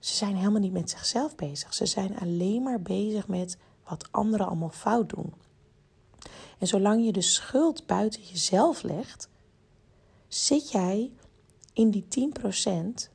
Ze 0.00 0.14
zijn 0.14 0.36
helemaal 0.36 0.60
niet 0.60 0.72
met 0.72 0.90
zichzelf 0.90 1.34
bezig. 1.34 1.74
Ze 1.74 1.86
zijn 1.86 2.18
alleen 2.18 2.62
maar 2.62 2.82
bezig 2.82 3.28
met 3.28 3.56
wat 3.84 4.08
anderen 4.12 4.46
allemaal 4.46 4.70
fout 4.70 5.08
doen. 5.08 5.34
En 6.58 6.66
zolang 6.66 7.04
je 7.04 7.12
de 7.12 7.22
schuld 7.22 7.86
buiten 7.86 8.22
jezelf 8.22 8.82
legt, 8.82 9.28
zit 10.28 10.70
jij 10.70 11.12
in 11.72 11.90
die 11.90 12.06
10% 12.40 13.10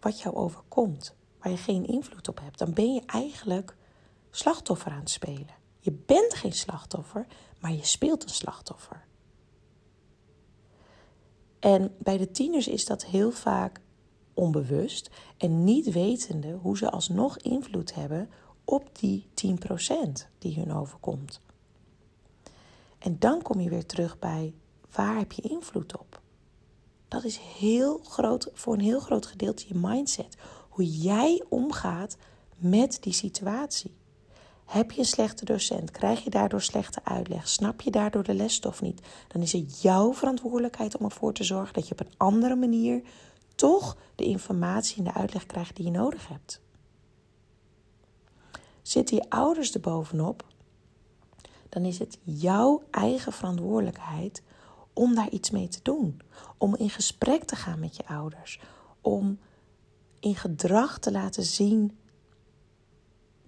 wat 0.00 0.20
jou 0.20 0.34
overkomt, 0.34 1.14
waar 1.38 1.52
je 1.52 1.58
geen 1.58 1.86
invloed 1.86 2.28
op 2.28 2.40
hebt. 2.40 2.58
Dan 2.58 2.72
ben 2.72 2.94
je 2.94 3.02
eigenlijk 3.06 3.76
slachtoffer 4.30 4.92
aan 4.92 4.98
het 4.98 5.10
spelen. 5.10 5.54
Je 5.78 5.92
bent 5.92 6.34
geen 6.34 6.52
slachtoffer, 6.52 7.26
maar 7.58 7.72
je 7.72 7.84
speelt 7.84 8.22
een 8.22 8.28
slachtoffer. 8.28 9.05
En 11.58 11.94
bij 11.98 12.18
de 12.18 12.30
tieners 12.30 12.68
is 12.68 12.84
dat 12.84 13.04
heel 13.04 13.30
vaak 13.30 13.80
onbewust 14.34 15.10
en 15.36 15.64
niet 15.64 15.92
wetende 15.92 16.52
hoe 16.52 16.76
ze 16.76 16.90
alsnog 16.90 17.38
invloed 17.38 17.94
hebben 17.94 18.28
op 18.64 18.98
die 18.98 19.26
10% 19.34 20.28
die 20.38 20.54
hun 20.54 20.72
overkomt. 20.72 21.40
En 22.98 23.18
dan 23.18 23.42
kom 23.42 23.60
je 23.60 23.68
weer 23.68 23.86
terug 23.86 24.18
bij 24.18 24.54
waar 24.92 25.16
heb 25.16 25.32
je 25.32 25.42
invloed 25.42 25.98
op? 25.98 26.20
Dat 27.08 27.24
is 27.24 27.36
heel 27.36 27.98
groot, 27.98 28.50
voor 28.52 28.74
een 28.74 28.80
heel 28.80 29.00
groot 29.00 29.26
gedeelte 29.26 29.64
je 29.68 29.74
mindset. 29.74 30.36
Hoe 30.68 30.90
jij 30.90 31.44
omgaat 31.48 32.16
met 32.56 32.98
die 33.00 33.12
situatie. 33.12 33.94
Heb 34.66 34.90
je 34.90 34.98
een 34.98 35.04
slechte 35.04 35.44
docent? 35.44 35.90
Krijg 35.90 36.24
je 36.24 36.30
daardoor 36.30 36.62
slechte 36.62 37.00
uitleg? 37.04 37.48
Snap 37.48 37.80
je 37.80 37.90
daardoor 37.90 38.22
de 38.22 38.34
lesstof 38.34 38.82
niet? 38.82 39.00
Dan 39.28 39.42
is 39.42 39.52
het 39.52 39.82
jouw 39.82 40.14
verantwoordelijkheid 40.14 40.96
om 40.96 41.04
ervoor 41.04 41.32
te 41.32 41.44
zorgen 41.44 41.74
dat 41.74 41.88
je 41.88 41.92
op 41.92 42.00
een 42.00 42.14
andere 42.16 42.54
manier 42.54 43.02
toch 43.54 43.96
de 44.14 44.24
informatie 44.24 44.96
en 44.98 45.04
de 45.04 45.12
uitleg 45.12 45.46
krijgt 45.46 45.76
die 45.76 45.84
je 45.84 45.90
nodig 45.90 46.28
hebt. 46.28 46.60
Zitten 48.82 49.16
je 49.16 49.30
ouders 49.30 49.74
er 49.74 49.80
bovenop, 49.80 50.44
dan 51.68 51.84
is 51.84 51.98
het 51.98 52.18
jouw 52.22 52.82
eigen 52.90 53.32
verantwoordelijkheid 53.32 54.42
om 54.92 55.14
daar 55.14 55.30
iets 55.30 55.50
mee 55.50 55.68
te 55.68 55.80
doen. 55.82 56.20
Om 56.58 56.76
in 56.76 56.90
gesprek 56.90 57.44
te 57.44 57.56
gaan 57.56 57.78
met 57.78 57.96
je 57.96 58.06
ouders. 58.06 58.60
Om 59.00 59.38
in 60.20 60.36
gedrag 60.36 60.98
te 60.98 61.12
laten 61.12 61.44
zien 61.44 61.98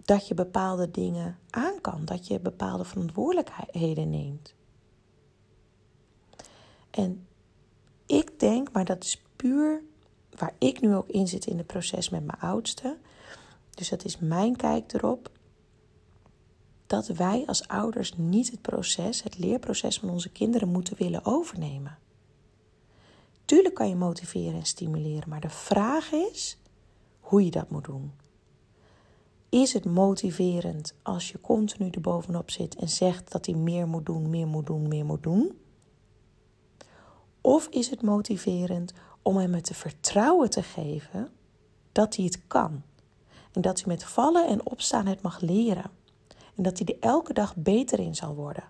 dat 0.08 0.28
je 0.28 0.34
bepaalde 0.34 0.90
dingen 0.90 1.38
aan 1.50 1.80
kan, 1.80 2.04
dat 2.04 2.26
je 2.26 2.40
bepaalde 2.40 2.84
verantwoordelijkheden 2.84 4.10
neemt. 4.10 4.54
En 6.90 7.26
ik 8.06 8.40
denk, 8.40 8.72
maar 8.72 8.84
dat 8.84 9.04
is 9.04 9.22
puur 9.36 9.82
waar 10.38 10.54
ik 10.58 10.80
nu 10.80 10.94
ook 10.94 11.08
in 11.08 11.28
zit 11.28 11.46
in 11.46 11.58
het 11.58 11.66
proces 11.66 12.08
met 12.08 12.24
mijn 12.26 12.40
oudste. 12.40 12.96
Dus 13.70 13.88
dat 13.88 14.04
is 14.04 14.18
mijn 14.18 14.56
kijk 14.56 14.92
erop. 14.92 15.30
Dat 16.86 17.06
wij 17.06 17.46
als 17.46 17.68
ouders 17.68 18.16
niet 18.16 18.50
het 18.50 18.62
proces, 18.62 19.22
het 19.22 19.38
leerproces 19.38 19.98
van 19.98 20.10
onze 20.10 20.30
kinderen 20.30 20.68
moeten 20.68 20.96
willen 20.96 21.24
overnemen. 21.24 21.98
Tuurlijk 23.44 23.74
kan 23.74 23.88
je 23.88 23.96
motiveren 23.96 24.54
en 24.54 24.66
stimuleren, 24.66 25.28
maar 25.28 25.40
de 25.40 25.50
vraag 25.50 26.12
is 26.12 26.58
hoe 27.20 27.44
je 27.44 27.50
dat 27.50 27.70
moet 27.70 27.84
doen. 27.84 28.12
Is 29.48 29.72
het 29.72 29.84
motiverend 29.84 30.94
als 31.02 31.30
je 31.30 31.40
continu 31.40 31.90
er 31.90 32.00
bovenop 32.00 32.50
zit 32.50 32.76
en 32.76 32.88
zegt 32.88 33.32
dat 33.32 33.46
hij 33.46 33.54
meer 33.54 33.88
moet 33.88 34.06
doen, 34.06 34.30
meer 34.30 34.46
moet 34.46 34.66
doen, 34.66 34.88
meer 34.88 35.04
moet 35.04 35.22
doen? 35.22 35.58
Of 37.40 37.66
is 37.66 37.90
het 37.90 38.02
motiverend 38.02 38.92
om 39.22 39.36
hem 39.36 39.54
het 39.54 39.70
vertrouwen 39.74 40.50
te 40.50 40.62
geven 40.62 41.28
dat 41.92 42.16
hij 42.16 42.24
het 42.24 42.46
kan? 42.46 42.82
En 43.52 43.60
dat 43.60 43.78
hij 43.78 43.88
met 43.88 44.04
vallen 44.04 44.48
en 44.48 44.66
opstaan 44.66 45.06
het 45.06 45.22
mag 45.22 45.40
leren. 45.40 45.90
En 46.54 46.62
dat 46.62 46.78
hij 46.78 46.86
er 46.86 47.08
elke 47.08 47.32
dag 47.32 47.56
beter 47.56 47.98
in 47.98 48.14
zal 48.14 48.34
worden. 48.34 48.64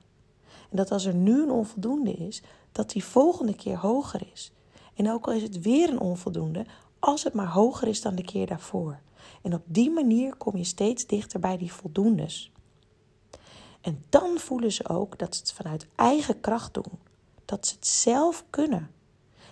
En 0.70 0.76
dat 0.76 0.90
als 0.90 1.04
er 1.04 1.14
nu 1.14 1.42
een 1.42 1.50
onvoldoende 1.50 2.12
is, 2.12 2.42
dat 2.72 2.90
die 2.90 3.04
volgende 3.04 3.54
keer 3.54 3.76
hoger 3.76 4.28
is. 4.32 4.52
En 4.94 5.10
ook 5.10 5.26
al 5.26 5.32
is 5.32 5.42
het 5.42 5.60
weer 5.60 5.88
een 5.88 6.00
onvoldoende, 6.00 6.66
als 6.98 7.24
het 7.24 7.34
maar 7.34 7.50
hoger 7.50 7.88
is 7.88 8.00
dan 8.00 8.14
de 8.14 8.24
keer 8.24 8.46
daarvoor. 8.46 8.98
En 9.42 9.54
op 9.54 9.62
die 9.66 9.90
manier 9.90 10.36
kom 10.36 10.56
je 10.56 10.64
steeds 10.64 11.06
dichter 11.06 11.40
bij 11.40 11.56
die 11.56 11.72
voldoendes. 11.72 12.52
En 13.80 14.04
dan 14.08 14.38
voelen 14.38 14.72
ze 14.72 14.88
ook 14.88 15.18
dat 15.18 15.34
ze 15.34 15.40
het 15.40 15.52
vanuit 15.52 15.86
eigen 15.94 16.40
kracht 16.40 16.74
doen. 16.74 16.98
Dat 17.44 17.66
ze 17.66 17.74
het 17.74 17.86
zelf 17.86 18.44
kunnen. 18.50 18.90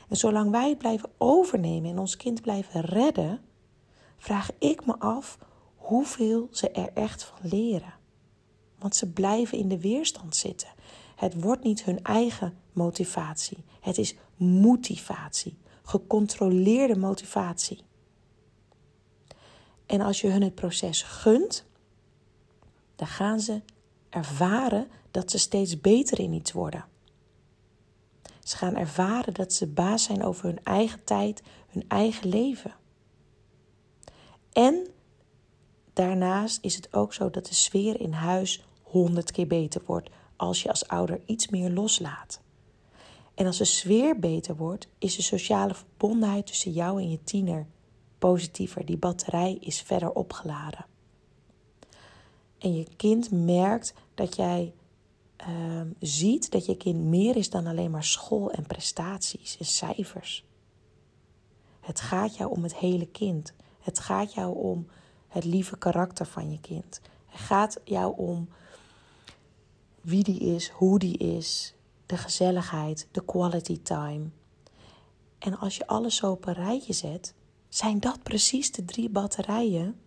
En 0.09 0.17
zolang 0.17 0.51
wij 0.51 0.69
het 0.69 0.79
blijven 0.79 1.11
overnemen 1.19 1.91
en 1.91 1.99
ons 1.99 2.17
kind 2.17 2.41
blijven 2.41 2.81
redden, 2.81 3.41
vraag 4.19 4.51
ik 4.59 4.87
me 4.87 4.99
af 4.99 5.39
hoeveel 5.77 6.49
ze 6.51 6.71
er 6.71 6.91
echt 6.95 7.25
van 7.25 7.39
leren. 7.51 7.95
Want 8.79 8.97
ze 8.97 9.13
blijven 9.13 9.59
in 9.59 9.69
de 9.69 9.81
weerstand 9.81 10.37
zitten. 10.37 10.69
Het 11.17 11.41
wordt 11.41 11.63
niet 11.63 11.85
hun 11.85 12.03
eigen 12.03 12.59
motivatie. 12.73 13.65
Het 13.81 13.99
is 13.99 14.17
motivatie. 14.37 15.59
Gecontroleerde 15.83 16.99
motivatie. 16.99 17.81
En 19.87 20.01
als 20.01 20.21
je 20.21 20.31
hun 20.31 20.43
het 20.43 20.55
proces 20.55 21.03
gunt, 21.03 21.65
dan 22.97 23.07
gaan 23.07 23.41
ze 23.41 23.61
ervaren 24.09 24.89
dat 25.11 25.31
ze 25.31 25.39
steeds 25.39 25.81
beter 25.81 26.21
in 26.21 26.33
iets 26.33 26.53
worden. 26.53 26.85
Ze 28.43 28.57
gaan 28.57 28.77
ervaren 28.77 29.35
dat 29.35 29.53
ze 29.53 29.67
baas 29.67 30.03
zijn 30.03 30.23
over 30.23 30.45
hun 30.45 30.65
eigen 30.65 31.05
tijd, 31.05 31.43
hun 31.69 31.85
eigen 31.89 32.29
leven. 32.29 32.75
En 34.53 34.87
daarnaast 35.93 36.59
is 36.63 36.77
het 36.77 36.93
ook 36.93 37.15
zo 37.15 37.31
dat 37.31 37.47
de 37.47 37.55
sfeer 37.55 38.01
in 38.01 38.13
huis 38.13 38.65
honderd 38.83 39.31
keer 39.31 39.47
beter 39.47 39.83
wordt 39.87 40.11
als 40.37 40.63
je 40.63 40.69
als 40.69 40.89
ouder 40.89 41.21
iets 41.27 41.49
meer 41.49 41.71
loslaat. 41.71 42.41
En 43.35 43.47
als 43.47 43.59
de 43.59 43.65
sfeer 43.65 44.19
beter 44.19 44.57
wordt, 44.57 44.89
is 44.99 45.17
de 45.17 45.23
sociale 45.23 45.75
verbondenheid 45.75 46.47
tussen 46.47 46.73
jou 46.73 47.01
en 47.01 47.11
je 47.11 47.23
tiener 47.25 47.67
positiever. 48.27 48.85
Die 48.85 48.97
batterij 48.97 49.57
is 49.61 49.81
verder 49.81 50.13
opgeladen. 50.13 50.87
En 52.59 52.75
je 52.75 52.87
kind 52.97 53.31
merkt 53.31 53.95
dat 54.15 54.37
jij 54.37 54.73
uh, 55.49 55.81
ziet 56.01 56.51
dat 56.51 56.67
je 56.67 56.77
kind 56.77 57.01
meer 57.01 57.37
is 57.37 57.51
dan 57.51 57.67
alleen 57.67 57.91
maar 57.91 58.05
school 58.05 58.51
en 58.51 58.67
prestaties 58.67 59.57
en 59.59 59.65
cijfers. 59.65 60.45
Het 61.81 62.01
gaat 62.01 62.37
jou 62.37 62.51
om 62.51 62.63
het 62.63 62.77
hele 62.77 63.07
kind. 63.07 63.53
Het 63.81 63.99
gaat 63.99 64.35
jou 64.35 64.57
om 64.57 64.87
het 65.29 65.45
lieve 65.45 65.79
karakter 65.79 66.27
van 66.27 66.51
je 66.51 66.61
kind. 66.61 67.01
Het 67.27 67.41
gaat 67.41 67.81
jou 67.85 68.17
om 68.17 68.49
wie 70.01 70.25
die 70.25 70.41
is, 70.41 70.69
hoe 70.69 70.99
die 70.99 71.17
is, 71.17 71.75
de 72.07 72.17
gezelligheid, 72.17 73.09
de 73.11 73.25
quality 73.25 73.83
time. 73.83 74.29
En 75.39 75.59
als 75.59 75.77
je 75.77 75.87
alles 75.87 76.17
zo 76.17 76.31
op 76.31 76.47
een 76.47 76.55
rijtje 76.55 76.93
zet, 76.93 77.35
zijn 77.77 78.01
dat 78.01 78.23
precies 78.23 78.73
de 78.73 78.85
drie 78.85 79.09
batterijen 79.09 80.01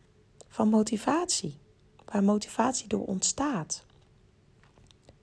van 0.47 0.69
motivatie, 0.69 1.57
waar 2.05 2.23
motivatie 2.23 2.87
door 2.87 3.05
ontstaat. 3.05 3.85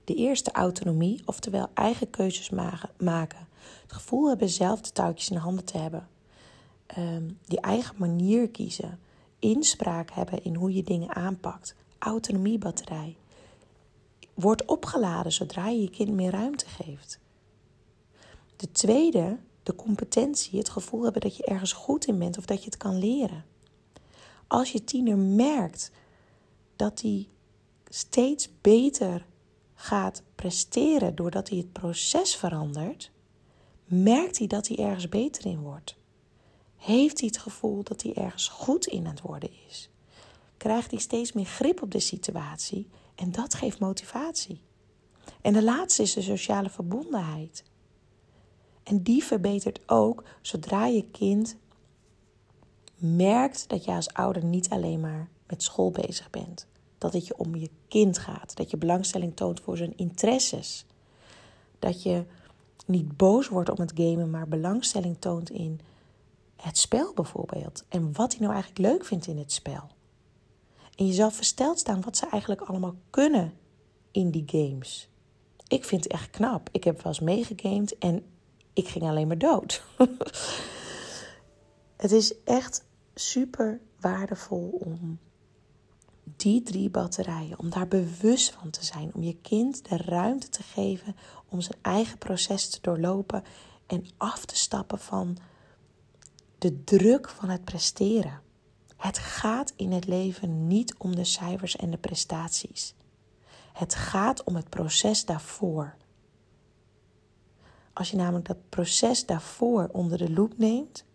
De 0.03 0.15
eerste 0.15 0.51
autonomie, 0.51 1.21
oftewel 1.25 1.69
eigen 1.73 2.09
keuzes 2.09 2.49
maken. 2.97 3.47
Het 3.81 3.93
gevoel 3.93 4.27
hebben 4.27 4.49
zelf 4.49 4.81
de 4.81 4.91
touwtjes 4.91 5.29
in 5.29 5.37
handen 5.37 5.65
te 5.65 5.77
hebben. 5.77 6.07
Um, 6.97 7.37
die 7.45 7.59
eigen 7.59 7.95
manier 7.97 8.49
kiezen. 8.49 8.99
Inspraak 9.39 10.11
hebben 10.11 10.43
in 10.43 10.55
hoe 10.55 10.73
je 10.73 10.83
dingen 10.83 11.15
aanpakt. 11.15 11.75
Autonomiebatterij. 11.97 13.15
Wordt 14.33 14.65
opgeladen 14.65 15.31
zodra 15.31 15.67
je 15.67 15.81
je 15.81 15.89
kind 15.89 16.11
meer 16.11 16.31
ruimte 16.31 16.67
geeft. 16.67 17.19
De 18.55 18.71
tweede, 18.71 19.37
de 19.67 19.75
competentie, 19.75 20.59
het 20.59 20.69
gevoel 20.69 21.03
hebben 21.03 21.21
dat 21.21 21.37
je 21.37 21.45
ergens 21.45 21.73
goed 21.73 22.05
in 22.05 22.19
bent 22.19 22.37
of 22.37 22.45
dat 22.45 22.59
je 22.59 22.65
het 22.65 22.77
kan 22.77 22.97
leren. 22.97 23.45
Als 24.47 24.71
je 24.71 24.83
tiener 24.83 25.17
merkt 25.17 25.91
dat 26.75 27.01
hij 27.01 27.27
steeds 27.89 28.49
beter 28.61 29.25
gaat 29.73 30.23
presteren 30.35 31.15
doordat 31.15 31.49
hij 31.49 31.57
het 31.57 31.71
proces 31.71 32.35
verandert, 32.35 33.11
merkt 33.85 34.37
hij 34.37 34.47
dat 34.47 34.67
hij 34.67 34.77
ergens 34.77 35.09
beter 35.09 35.45
in 35.45 35.59
wordt. 35.59 35.95
Heeft 36.75 37.19
hij 37.19 37.27
het 37.27 37.37
gevoel 37.37 37.83
dat 37.83 38.01
hij 38.01 38.13
ergens 38.13 38.47
goed 38.47 38.85
in 38.85 39.05
aan 39.05 39.11
het 39.11 39.21
worden 39.21 39.49
is? 39.67 39.89
Krijgt 40.57 40.91
hij 40.91 40.99
steeds 40.99 41.31
meer 41.31 41.45
grip 41.45 41.81
op 41.81 41.91
de 41.91 41.99
situatie 41.99 42.87
en 43.15 43.31
dat 43.31 43.53
geeft 43.53 43.79
motivatie. 43.79 44.61
En 45.41 45.53
de 45.53 45.63
laatste 45.63 46.01
is 46.01 46.13
de 46.13 46.21
sociale 46.21 46.69
verbondenheid. 46.69 47.63
En 48.87 49.03
die 49.03 49.23
verbetert 49.23 49.79
ook 49.85 50.23
zodra 50.41 50.85
je 50.85 51.05
kind 51.11 51.55
merkt 52.95 53.69
dat 53.69 53.85
je 53.85 53.91
als 53.91 54.13
ouder 54.13 54.43
niet 54.43 54.69
alleen 54.69 54.99
maar 54.99 55.29
met 55.47 55.63
school 55.63 55.91
bezig 55.91 56.29
bent 56.29 56.67
dat 56.97 57.13
het 57.13 57.27
je 57.27 57.37
om 57.37 57.55
je 57.55 57.69
kind 57.87 58.17
gaat. 58.17 58.55
Dat 58.55 58.71
je 58.71 58.77
belangstelling 58.77 59.35
toont 59.35 59.59
voor 59.59 59.77
zijn 59.77 59.97
interesses. 59.97 60.85
Dat 61.79 62.03
je 62.03 62.23
niet 62.85 63.17
boos 63.17 63.47
wordt 63.47 63.69
om 63.69 63.79
het 63.79 63.93
gamen, 63.95 64.29
maar 64.29 64.47
belangstelling 64.47 65.15
toont 65.19 65.49
in 65.49 65.79
het 66.55 66.77
spel 66.77 67.13
bijvoorbeeld. 67.13 67.83
En 67.89 68.13
wat 68.13 68.31
hij 68.31 68.41
nou 68.41 68.53
eigenlijk 68.53 68.91
leuk 68.91 69.05
vindt 69.05 69.27
in 69.27 69.37
het 69.37 69.51
spel. 69.51 69.87
En 70.95 71.05
je 71.05 71.13
zal 71.13 71.31
versteld 71.31 71.79
staan 71.79 72.01
wat 72.01 72.17
ze 72.17 72.29
eigenlijk 72.29 72.61
allemaal 72.61 72.95
kunnen 73.09 73.53
in 74.11 74.31
die 74.31 74.43
games. 74.45 75.09
Ik 75.67 75.85
vind 75.85 76.03
het 76.03 76.13
echt 76.13 76.29
knap. 76.29 76.69
Ik 76.71 76.83
heb 76.83 76.95
wel 76.95 77.05
eens 77.05 77.19
meegegamed 77.19 77.97
en 77.97 78.23
ik 78.77 78.87
ging 78.87 79.03
alleen 79.03 79.27
maar 79.27 79.37
dood. 79.37 79.83
het 82.03 82.11
is 82.11 82.43
echt 82.43 82.85
super 83.15 83.79
waardevol 83.99 84.79
om 84.83 85.19
die 86.23 86.61
drie 86.61 86.89
batterijen, 86.89 87.59
om 87.59 87.69
daar 87.69 87.87
bewust 87.87 88.51
van 88.51 88.69
te 88.69 88.85
zijn, 88.85 89.13
om 89.13 89.23
je 89.23 89.37
kind 89.41 89.89
de 89.89 89.97
ruimte 89.97 90.49
te 90.49 90.63
geven 90.63 91.15
om 91.49 91.61
zijn 91.61 91.79
eigen 91.81 92.17
proces 92.17 92.69
te 92.69 92.77
doorlopen 92.81 93.43
en 93.87 94.05
af 94.17 94.45
te 94.45 94.55
stappen 94.55 94.99
van 94.99 95.37
de 96.57 96.83
druk 96.83 97.29
van 97.29 97.49
het 97.49 97.63
presteren. 97.63 98.41
Het 98.97 99.17
gaat 99.17 99.73
in 99.75 99.91
het 99.91 100.07
leven 100.07 100.67
niet 100.67 100.95
om 100.97 101.15
de 101.15 101.23
cijfers 101.23 101.75
en 101.75 101.91
de 101.91 101.97
prestaties. 101.97 102.95
Het 103.73 103.95
gaat 103.95 104.43
om 104.43 104.55
het 104.55 104.69
proces 104.69 105.25
daarvoor. 105.25 105.95
Als 107.97 108.11
je 108.11 108.17
namelijk 108.17 108.45
dat 108.45 108.69
proces 108.69 109.25
daarvoor 109.25 109.89
onder 109.91 110.17
de 110.17 110.31
loep 110.31 110.57
neemt, 110.57 111.05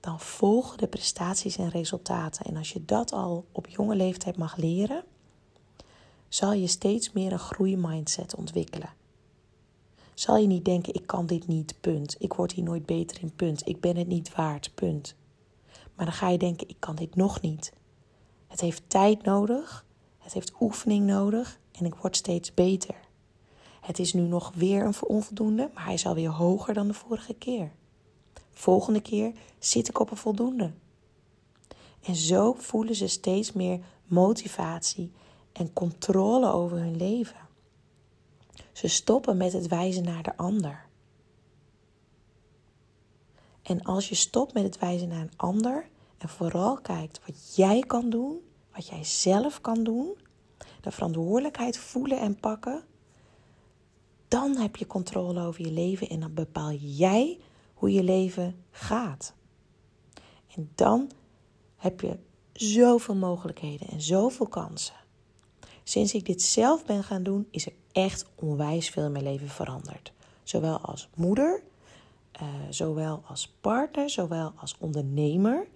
dan 0.00 0.20
volgen 0.20 0.78
de 0.78 0.86
prestaties 0.86 1.56
en 1.56 1.68
resultaten. 1.68 2.44
En 2.44 2.56
als 2.56 2.72
je 2.72 2.84
dat 2.84 3.12
al 3.12 3.44
op 3.52 3.66
jonge 3.66 3.96
leeftijd 3.96 4.36
mag 4.36 4.56
leren, 4.56 5.04
zal 6.28 6.52
je 6.52 6.66
steeds 6.66 7.12
meer 7.12 7.32
een 7.32 7.38
groeimindset 7.38 8.34
ontwikkelen. 8.34 8.92
Zal 10.14 10.36
je 10.36 10.46
niet 10.46 10.64
denken: 10.64 10.94
ik 10.94 11.06
kan 11.06 11.26
dit 11.26 11.46
niet, 11.46 11.74
punt. 11.80 12.16
Ik 12.18 12.32
word 12.32 12.52
hier 12.52 12.64
nooit 12.64 12.86
beter 12.86 13.22
in, 13.22 13.34
punt. 13.34 13.68
Ik 13.68 13.80
ben 13.80 13.96
het 13.96 14.08
niet 14.08 14.34
waard, 14.34 14.74
punt. 14.74 15.14
Maar 15.94 16.06
dan 16.06 16.14
ga 16.14 16.28
je 16.28 16.38
denken: 16.38 16.68
ik 16.68 16.76
kan 16.78 16.96
dit 16.96 17.16
nog 17.16 17.40
niet. 17.40 17.72
Het 18.46 18.60
heeft 18.60 18.82
tijd 18.86 19.22
nodig, 19.22 19.84
het 20.18 20.32
heeft 20.32 20.52
oefening 20.60 21.06
nodig 21.06 21.58
en 21.72 21.84
ik 21.84 21.94
word 21.94 22.16
steeds 22.16 22.54
beter. 22.54 23.07
Het 23.88 23.98
is 23.98 24.12
nu 24.12 24.22
nog 24.22 24.52
weer 24.54 24.84
een 24.84 24.94
onvoldoende, 25.00 25.70
maar 25.74 25.84
hij 25.84 25.94
is 25.94 26.06
alweer 26.06 26.30
hoger 26.30 26.74
dan 26.74 26.86
de 26.86 26.94
vorige 26.94 27.34
keer. 27.34 27.72
Volgende 28.50 29.00
keer 29.00 29.32
zit 29.58 29.88
ik 29.88 29.98
op 29.98 30.10
een 30.10 30.16
voldoende. 30.16 30.72
En 32.02 32.14
zo 32.14 32.52
voelen 32.58 32.94
ze 32.94 33.06
steeds 33.06 33.52
meer 33.52 33.80
motivatie 34.04 35.12
en 35.52 35.72
controle 35.72 36.52
over 36.52 36.78
hun 36.78 36.96
leven. 36.96 37.48
Ze 38.72 38.88
stoppen 38.88 39.36
met 39.36 39.52
het 39.52 39.66
wijzen 39.66 40.04
naar 40.04 40.22
de 40.22 40.36
ander. 40.36 40.86
En 43.62 43.82
als 43.82 44.08
je 44.08 44.14
stopt 44.14 44.54
met 44.54 44.62
het 44.62 44.78
wijzen 44.78 45.08
naar 45.08 45.20
een 45.20 45.36
ander 45.36 45.88
en 46.18 46.28
vooral 46.28 46.76
kijkt 46.76 47.20
wat 47.26 47.56
jij 47.56 47.80
kan 47.80 48.10
doen, 48.10 48.40
wat 48.74 48.86
jij 48.86 49.04
zelf 49.04 49.60
kan 49.60 49.84
doen, 49.84 50.16
de 50.80 50.90
verantwoordelijkheid 50.90 51.78
voelen 51.78 52.20
en 52.20 52.40
pakken, 52.40 52.84
dan 54.28 54.56
heb 54.56 54.76
je 54.76 54.86
controle 54.86 55.40
over 55.40 55.64
je 55.64 55.72
leven 55.72 56.08
en 56.08 56.20
dan 56.20 56.34
bepaal 56.34 56.72
jij 56.72 57.38
hoe 57.74 57.92
je 57.92 58.02
leven 58.02 58.64
gaat. 58.70 59.34
En 60.54 60.70
dan 60.74 61.10
heb 61.76 62.00
je 62.00 62.18
zoveel 62.52 63.14
mogelijkheden 63.14 63.88
en 63.88 64.00
zoveel 64.00 64.46
kansen. 64.46 64.94
Sinds 65.82 66.14
ik 66.14 66.26
dit 66.26 66.42
zelf 66.42 66.84
ben 66.84 67.04
gaan 67.04 67.22
doen, 67.22 67.48
is 67.50 67.66
er 67.66 67.72
echt 67.92 68.24
onwijs 68.34 68.90
veel 68.90 69.04
in 69.04 69.12
mijn 69.12 69.24
leven 69.24 69.48
veranderd. 69.48 70.12
Zowel 70.42 70.78
als 70.78 71.08
moeder, 71.16 71.62
uh, 72.42 72.48
zowel 72.70 73.22
als 73.26 73.54
partner, 73.60 74.10
zowel 74.10 74.52
als 74.56 74.76
ondernemer. 74.78 75.68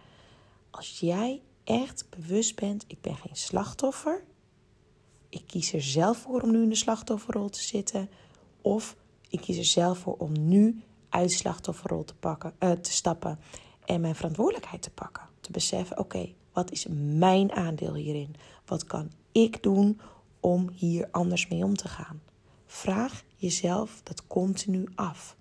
Als 0.70 1.00
jij 1.00 1.42
echt 1.64 2.06
bewust 2.10 2.56
bent, 2.56 2.84
ik 2.86 3.00
ben 3.00 3.16
geen 3.16 3.36
slachtoffer. 3.36 4.24
Ik 5.28 5.46
kies 5.46 5.72
er 5.72 5.82
zelf 5.82 6.18
voor 6.18 6.40
om 6.40 6.50
nu 6.50 6.62
in 6.62 6.68
de 6.68 6.74
slachtofferrol 6.74 7.48
te 7.48 7.62
zitten. 7.62 8.10
Of 8.62 8.96
ik 9.28 9.40
kies 9.40 9.56
er 9.56 9.64
zelf 9.64 9.98
voor 9.98 10.16
om 10.16 10.48
nu 10.48 10.82
uit 11.08 11.32
slachtofferrol 11.32 12.04
te, 12.04 12.14
pakken, 12.14 12.54
uh, 12.58 12.70
te 12.70 12.92
stappen 12.92 13.38
en 13.84 14.00
mijn 14.00 14.14
verantwoordelijkheid 14.14 14.82
te 14.82 14.90
pakken. 14.90 15.28
Te 15.40 15.52
beseffen, 15.52 15.98
oké, 15.98 16.32
wat 16.52 16.70
is 16.70 16.86
mijn 16.90 17.52
aandeel 17.52 17.94
hierin? 17.94 18.34
Wat 18.66 18.84
kan 18.84 19.10
ik 19.32 19.62
doen 19.62 20.00
om 20.40 20.70
hier 20.74 21.08
anders 21.10 21.48
mee 21.48 21.64
om 21.64 21.74
te 21.74 21.88
gaan? 21.88 22.22
Vraag 22.66 23.22
jezelf 23.36 24.00
dat 24.02 24.26
continu 24.26 24.88
af. 24.94 25.36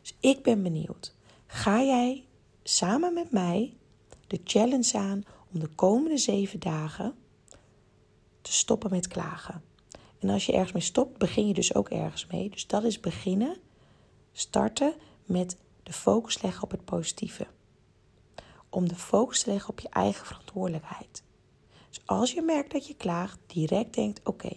Dus 0.00 0.16
ik 0.20 0.42
ben 0.42 0.62
benieuwd. 0.62 1.14
Ga 1.46 1.82
jij 1.82 2.24
samen 2.62 3.14
met 3.14 3.30
mij 3.30 3.76
de 4.26 4.40
challenge 4.44 4.98
aan 4.98 5.24
om 5.52 5.60
de 5.60 5.68
komende 5.68 6.18
zeven 6.18 6.60
dagen 6.60 7.14
te 8.40 8.52
stoppen 8.52 8.90
met 8.90 9.08
klagen? 9.08 9.62
En 10.24 10.30
als 10.30 10.46
je 10.46 10.52
ergens 10.52 10.72
mee 10.72 10.82
stopt, 10.82 11.18
begin 11.18 11.46
je 11.46 11.54
dus 11.54 11.74
ook 11.74 11.88
ergens 11.88 12.26
mee. 12.26 12.50
Dus 12.50 12.66
dat 12.66 12.84
is 12.84 13.00
beginnen, 13.00 13.56
starten 14.32 14.94
met 15.24 15.56
de 15.82 15.92
focus 15.92 16.42
leggen 16.42 16.62
op 16.62 16.70
het 16.70 16.84
positieve. 16.84 17.46
Om 18.68 18.88
de 18.88 18.94
focus 18.94 19.42
te 19.42 19.50
leggen 19.50 19.70
op 19.70 19.80
je 19.80 19.88
eigen 19.88 20.26
verantwoordelijkheid. 20.26 21.22
Dus 21.88 22.00
als 22.04 22.32
je 22.32 22.42
merkt 22.42 22.72
dat 22.72 22.86
je 22.86 22.94
klaagt, 22.94 23.38
direct 23.46 23.94
denkt: 23.94 24.20
oké, 24.26 24.56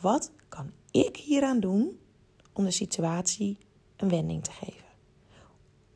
wat 0.00 0.32
kan 0.48 0.72
ik 0.90 1.16
hieraan 1.16 1.60
doen 1.60 1.98
om 2.52 2.64
de 2.64 2.70
situatie 2.70 3.58
een 3.96 4.08
wending 4.08 4.44
te 4.44 4.50
geven? 4.50 4.88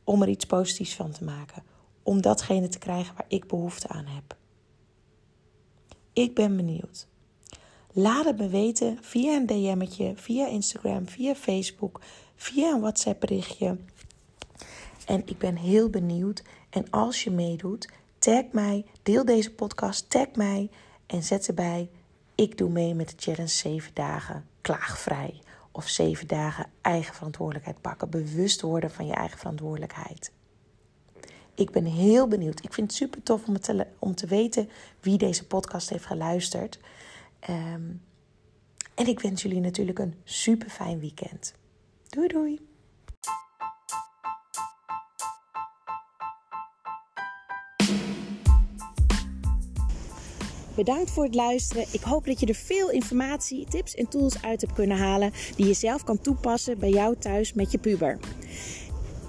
Om 0.05 0.23
er 0.23 0.29
iets 0.29 0.47
positiefs 0.47 0.95
van 0.95 1.11
te 1.11 1.25
maken. 1.25 1.63
Om 2.03 2.21
datgene 2.21 2.69
te 2.69 2.79
krijgen 2.79 3.15
waar 3.15 3.27
ik 3.29 3.47
behoefte 3.47 3.89
aan 3.89 4.07
heb. 4.07 4.37
Ik 6.13 6.35
ben 6.35 6.57
benieuwd. 6.57 7.11
Laat 7.95 8.25
het 8.25 8.39
me 8.39 8.49
weten 8.49 8.99
via 9.01 9.37
een 9.37 9.47
DM'tje, 9.47 10.13
via 10.17 10.47
Instagram, 10.47 11.09
via 11.09 11.35
Facebook, 11.35 12.01
via 12.37 12.71
een 12.71 12.81
WhatsApp 12.81 13.21
berichtje. 13.21 13.77
En 15.07 15.23
ik 15.25 15.39
ben 15.39 15.57
heel 15.57 15.91
benieuwd. 15.91 16.43
En 16.71 16.91
als 16.91 17.25
je 17.25 17.31
meedoet, 17.31 17.89
tag 18.19 18.45
mij, 18.53 18.85
deel 19.03 19.25
deze 19.25 19.53
podcast, 19.53 20.11
tag 20.11 20.27
mij 20.35 20.71
en 21.07 21.23
zet 21.23 21.49
erbij. 21.49 21.89
Ik 22.35 22.59
doe 22.59 22.71
mee 22.71 22.95
met 22.95 23.09
de 23.09 23.15
challenge 23.19 23.49
7 23.49 23.91
dagen 23.95 24.47
klaagvrij. 24.61 25.41
Of 25.73 25.89
7 25.89 26.27
dagen 26.27 26.67
eigen 26.81 27.15
verantwoordelijkheid 27.15 27.81
pakken. 27.81 28.11
Bewust 28.11 28.61
worden 28.61 28.91
van 28.91 29.07
je 29.07 29.15
eigen 29.15 29.39
verantwoordelijkheid. 29.39 30.33
Ik 31.55 31.71
ben 31.71 31.85
heel 31.85 32.29
benieuwd. 32.29 32.65
Ik 32.65 32.73
vind 32.73 32.87
het 32.87 32.97
super 32.97 33.23
tof 33.23 33.47
om 33.47 33.61
te, 33.61 33.87
om 33.99 34.15
te 34.15 34.27
weten 34.27 34.69
wie 35.01 35.19
deze 35.19 35.47
podcast 35.47 35.91
heeft 35.91 36.07
geluisterd. 36.07 36.79
Um, 37.51 38.03
en 38.95 39.07
ik 39.07 39.21
wens 39.21 39.43
jullie 39.43 39.61
natuurlijk 39.61 39.99
een 39.99 40.15
super 40.25 40.71
fijn 40.71 41.01
weekend. 41.01 41.55
Doei 42.09 42.29
doei! 42.29 42.61
Bedankt 50.75 51.11
voor 51.11 51.25
het 51.25 51.35
luisteren. 51.35 51.87
Ik 51.93 52.01
hoop 52.01 52.27
dat 52.27 52.41
je 52.41 52.47
er 52.47 52.55
veel 52.55 52.91
informatie, 52.91 53.67
tips 53.67 53.95
en 53.95 54.09
tools 54.09 54.43
uit 54.43 54.61
hebt 54.61 54.73
kunnen 54.73 54.97
halen 54.97 55.33
die 55.57 55.67
je 55.67 55.75
zelf 55.75 56.05
kan 56.05 56.21
toepassen 56.21 56.79
bij 56.79 56.91
jou 56.91 57.17
thuis 57.17 57.53
met 57.53 57.73
je 57.73 57.79
puber. 57.79 58.19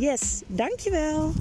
Yes, 0.00 0.42
dankjewel. 0.46 1.32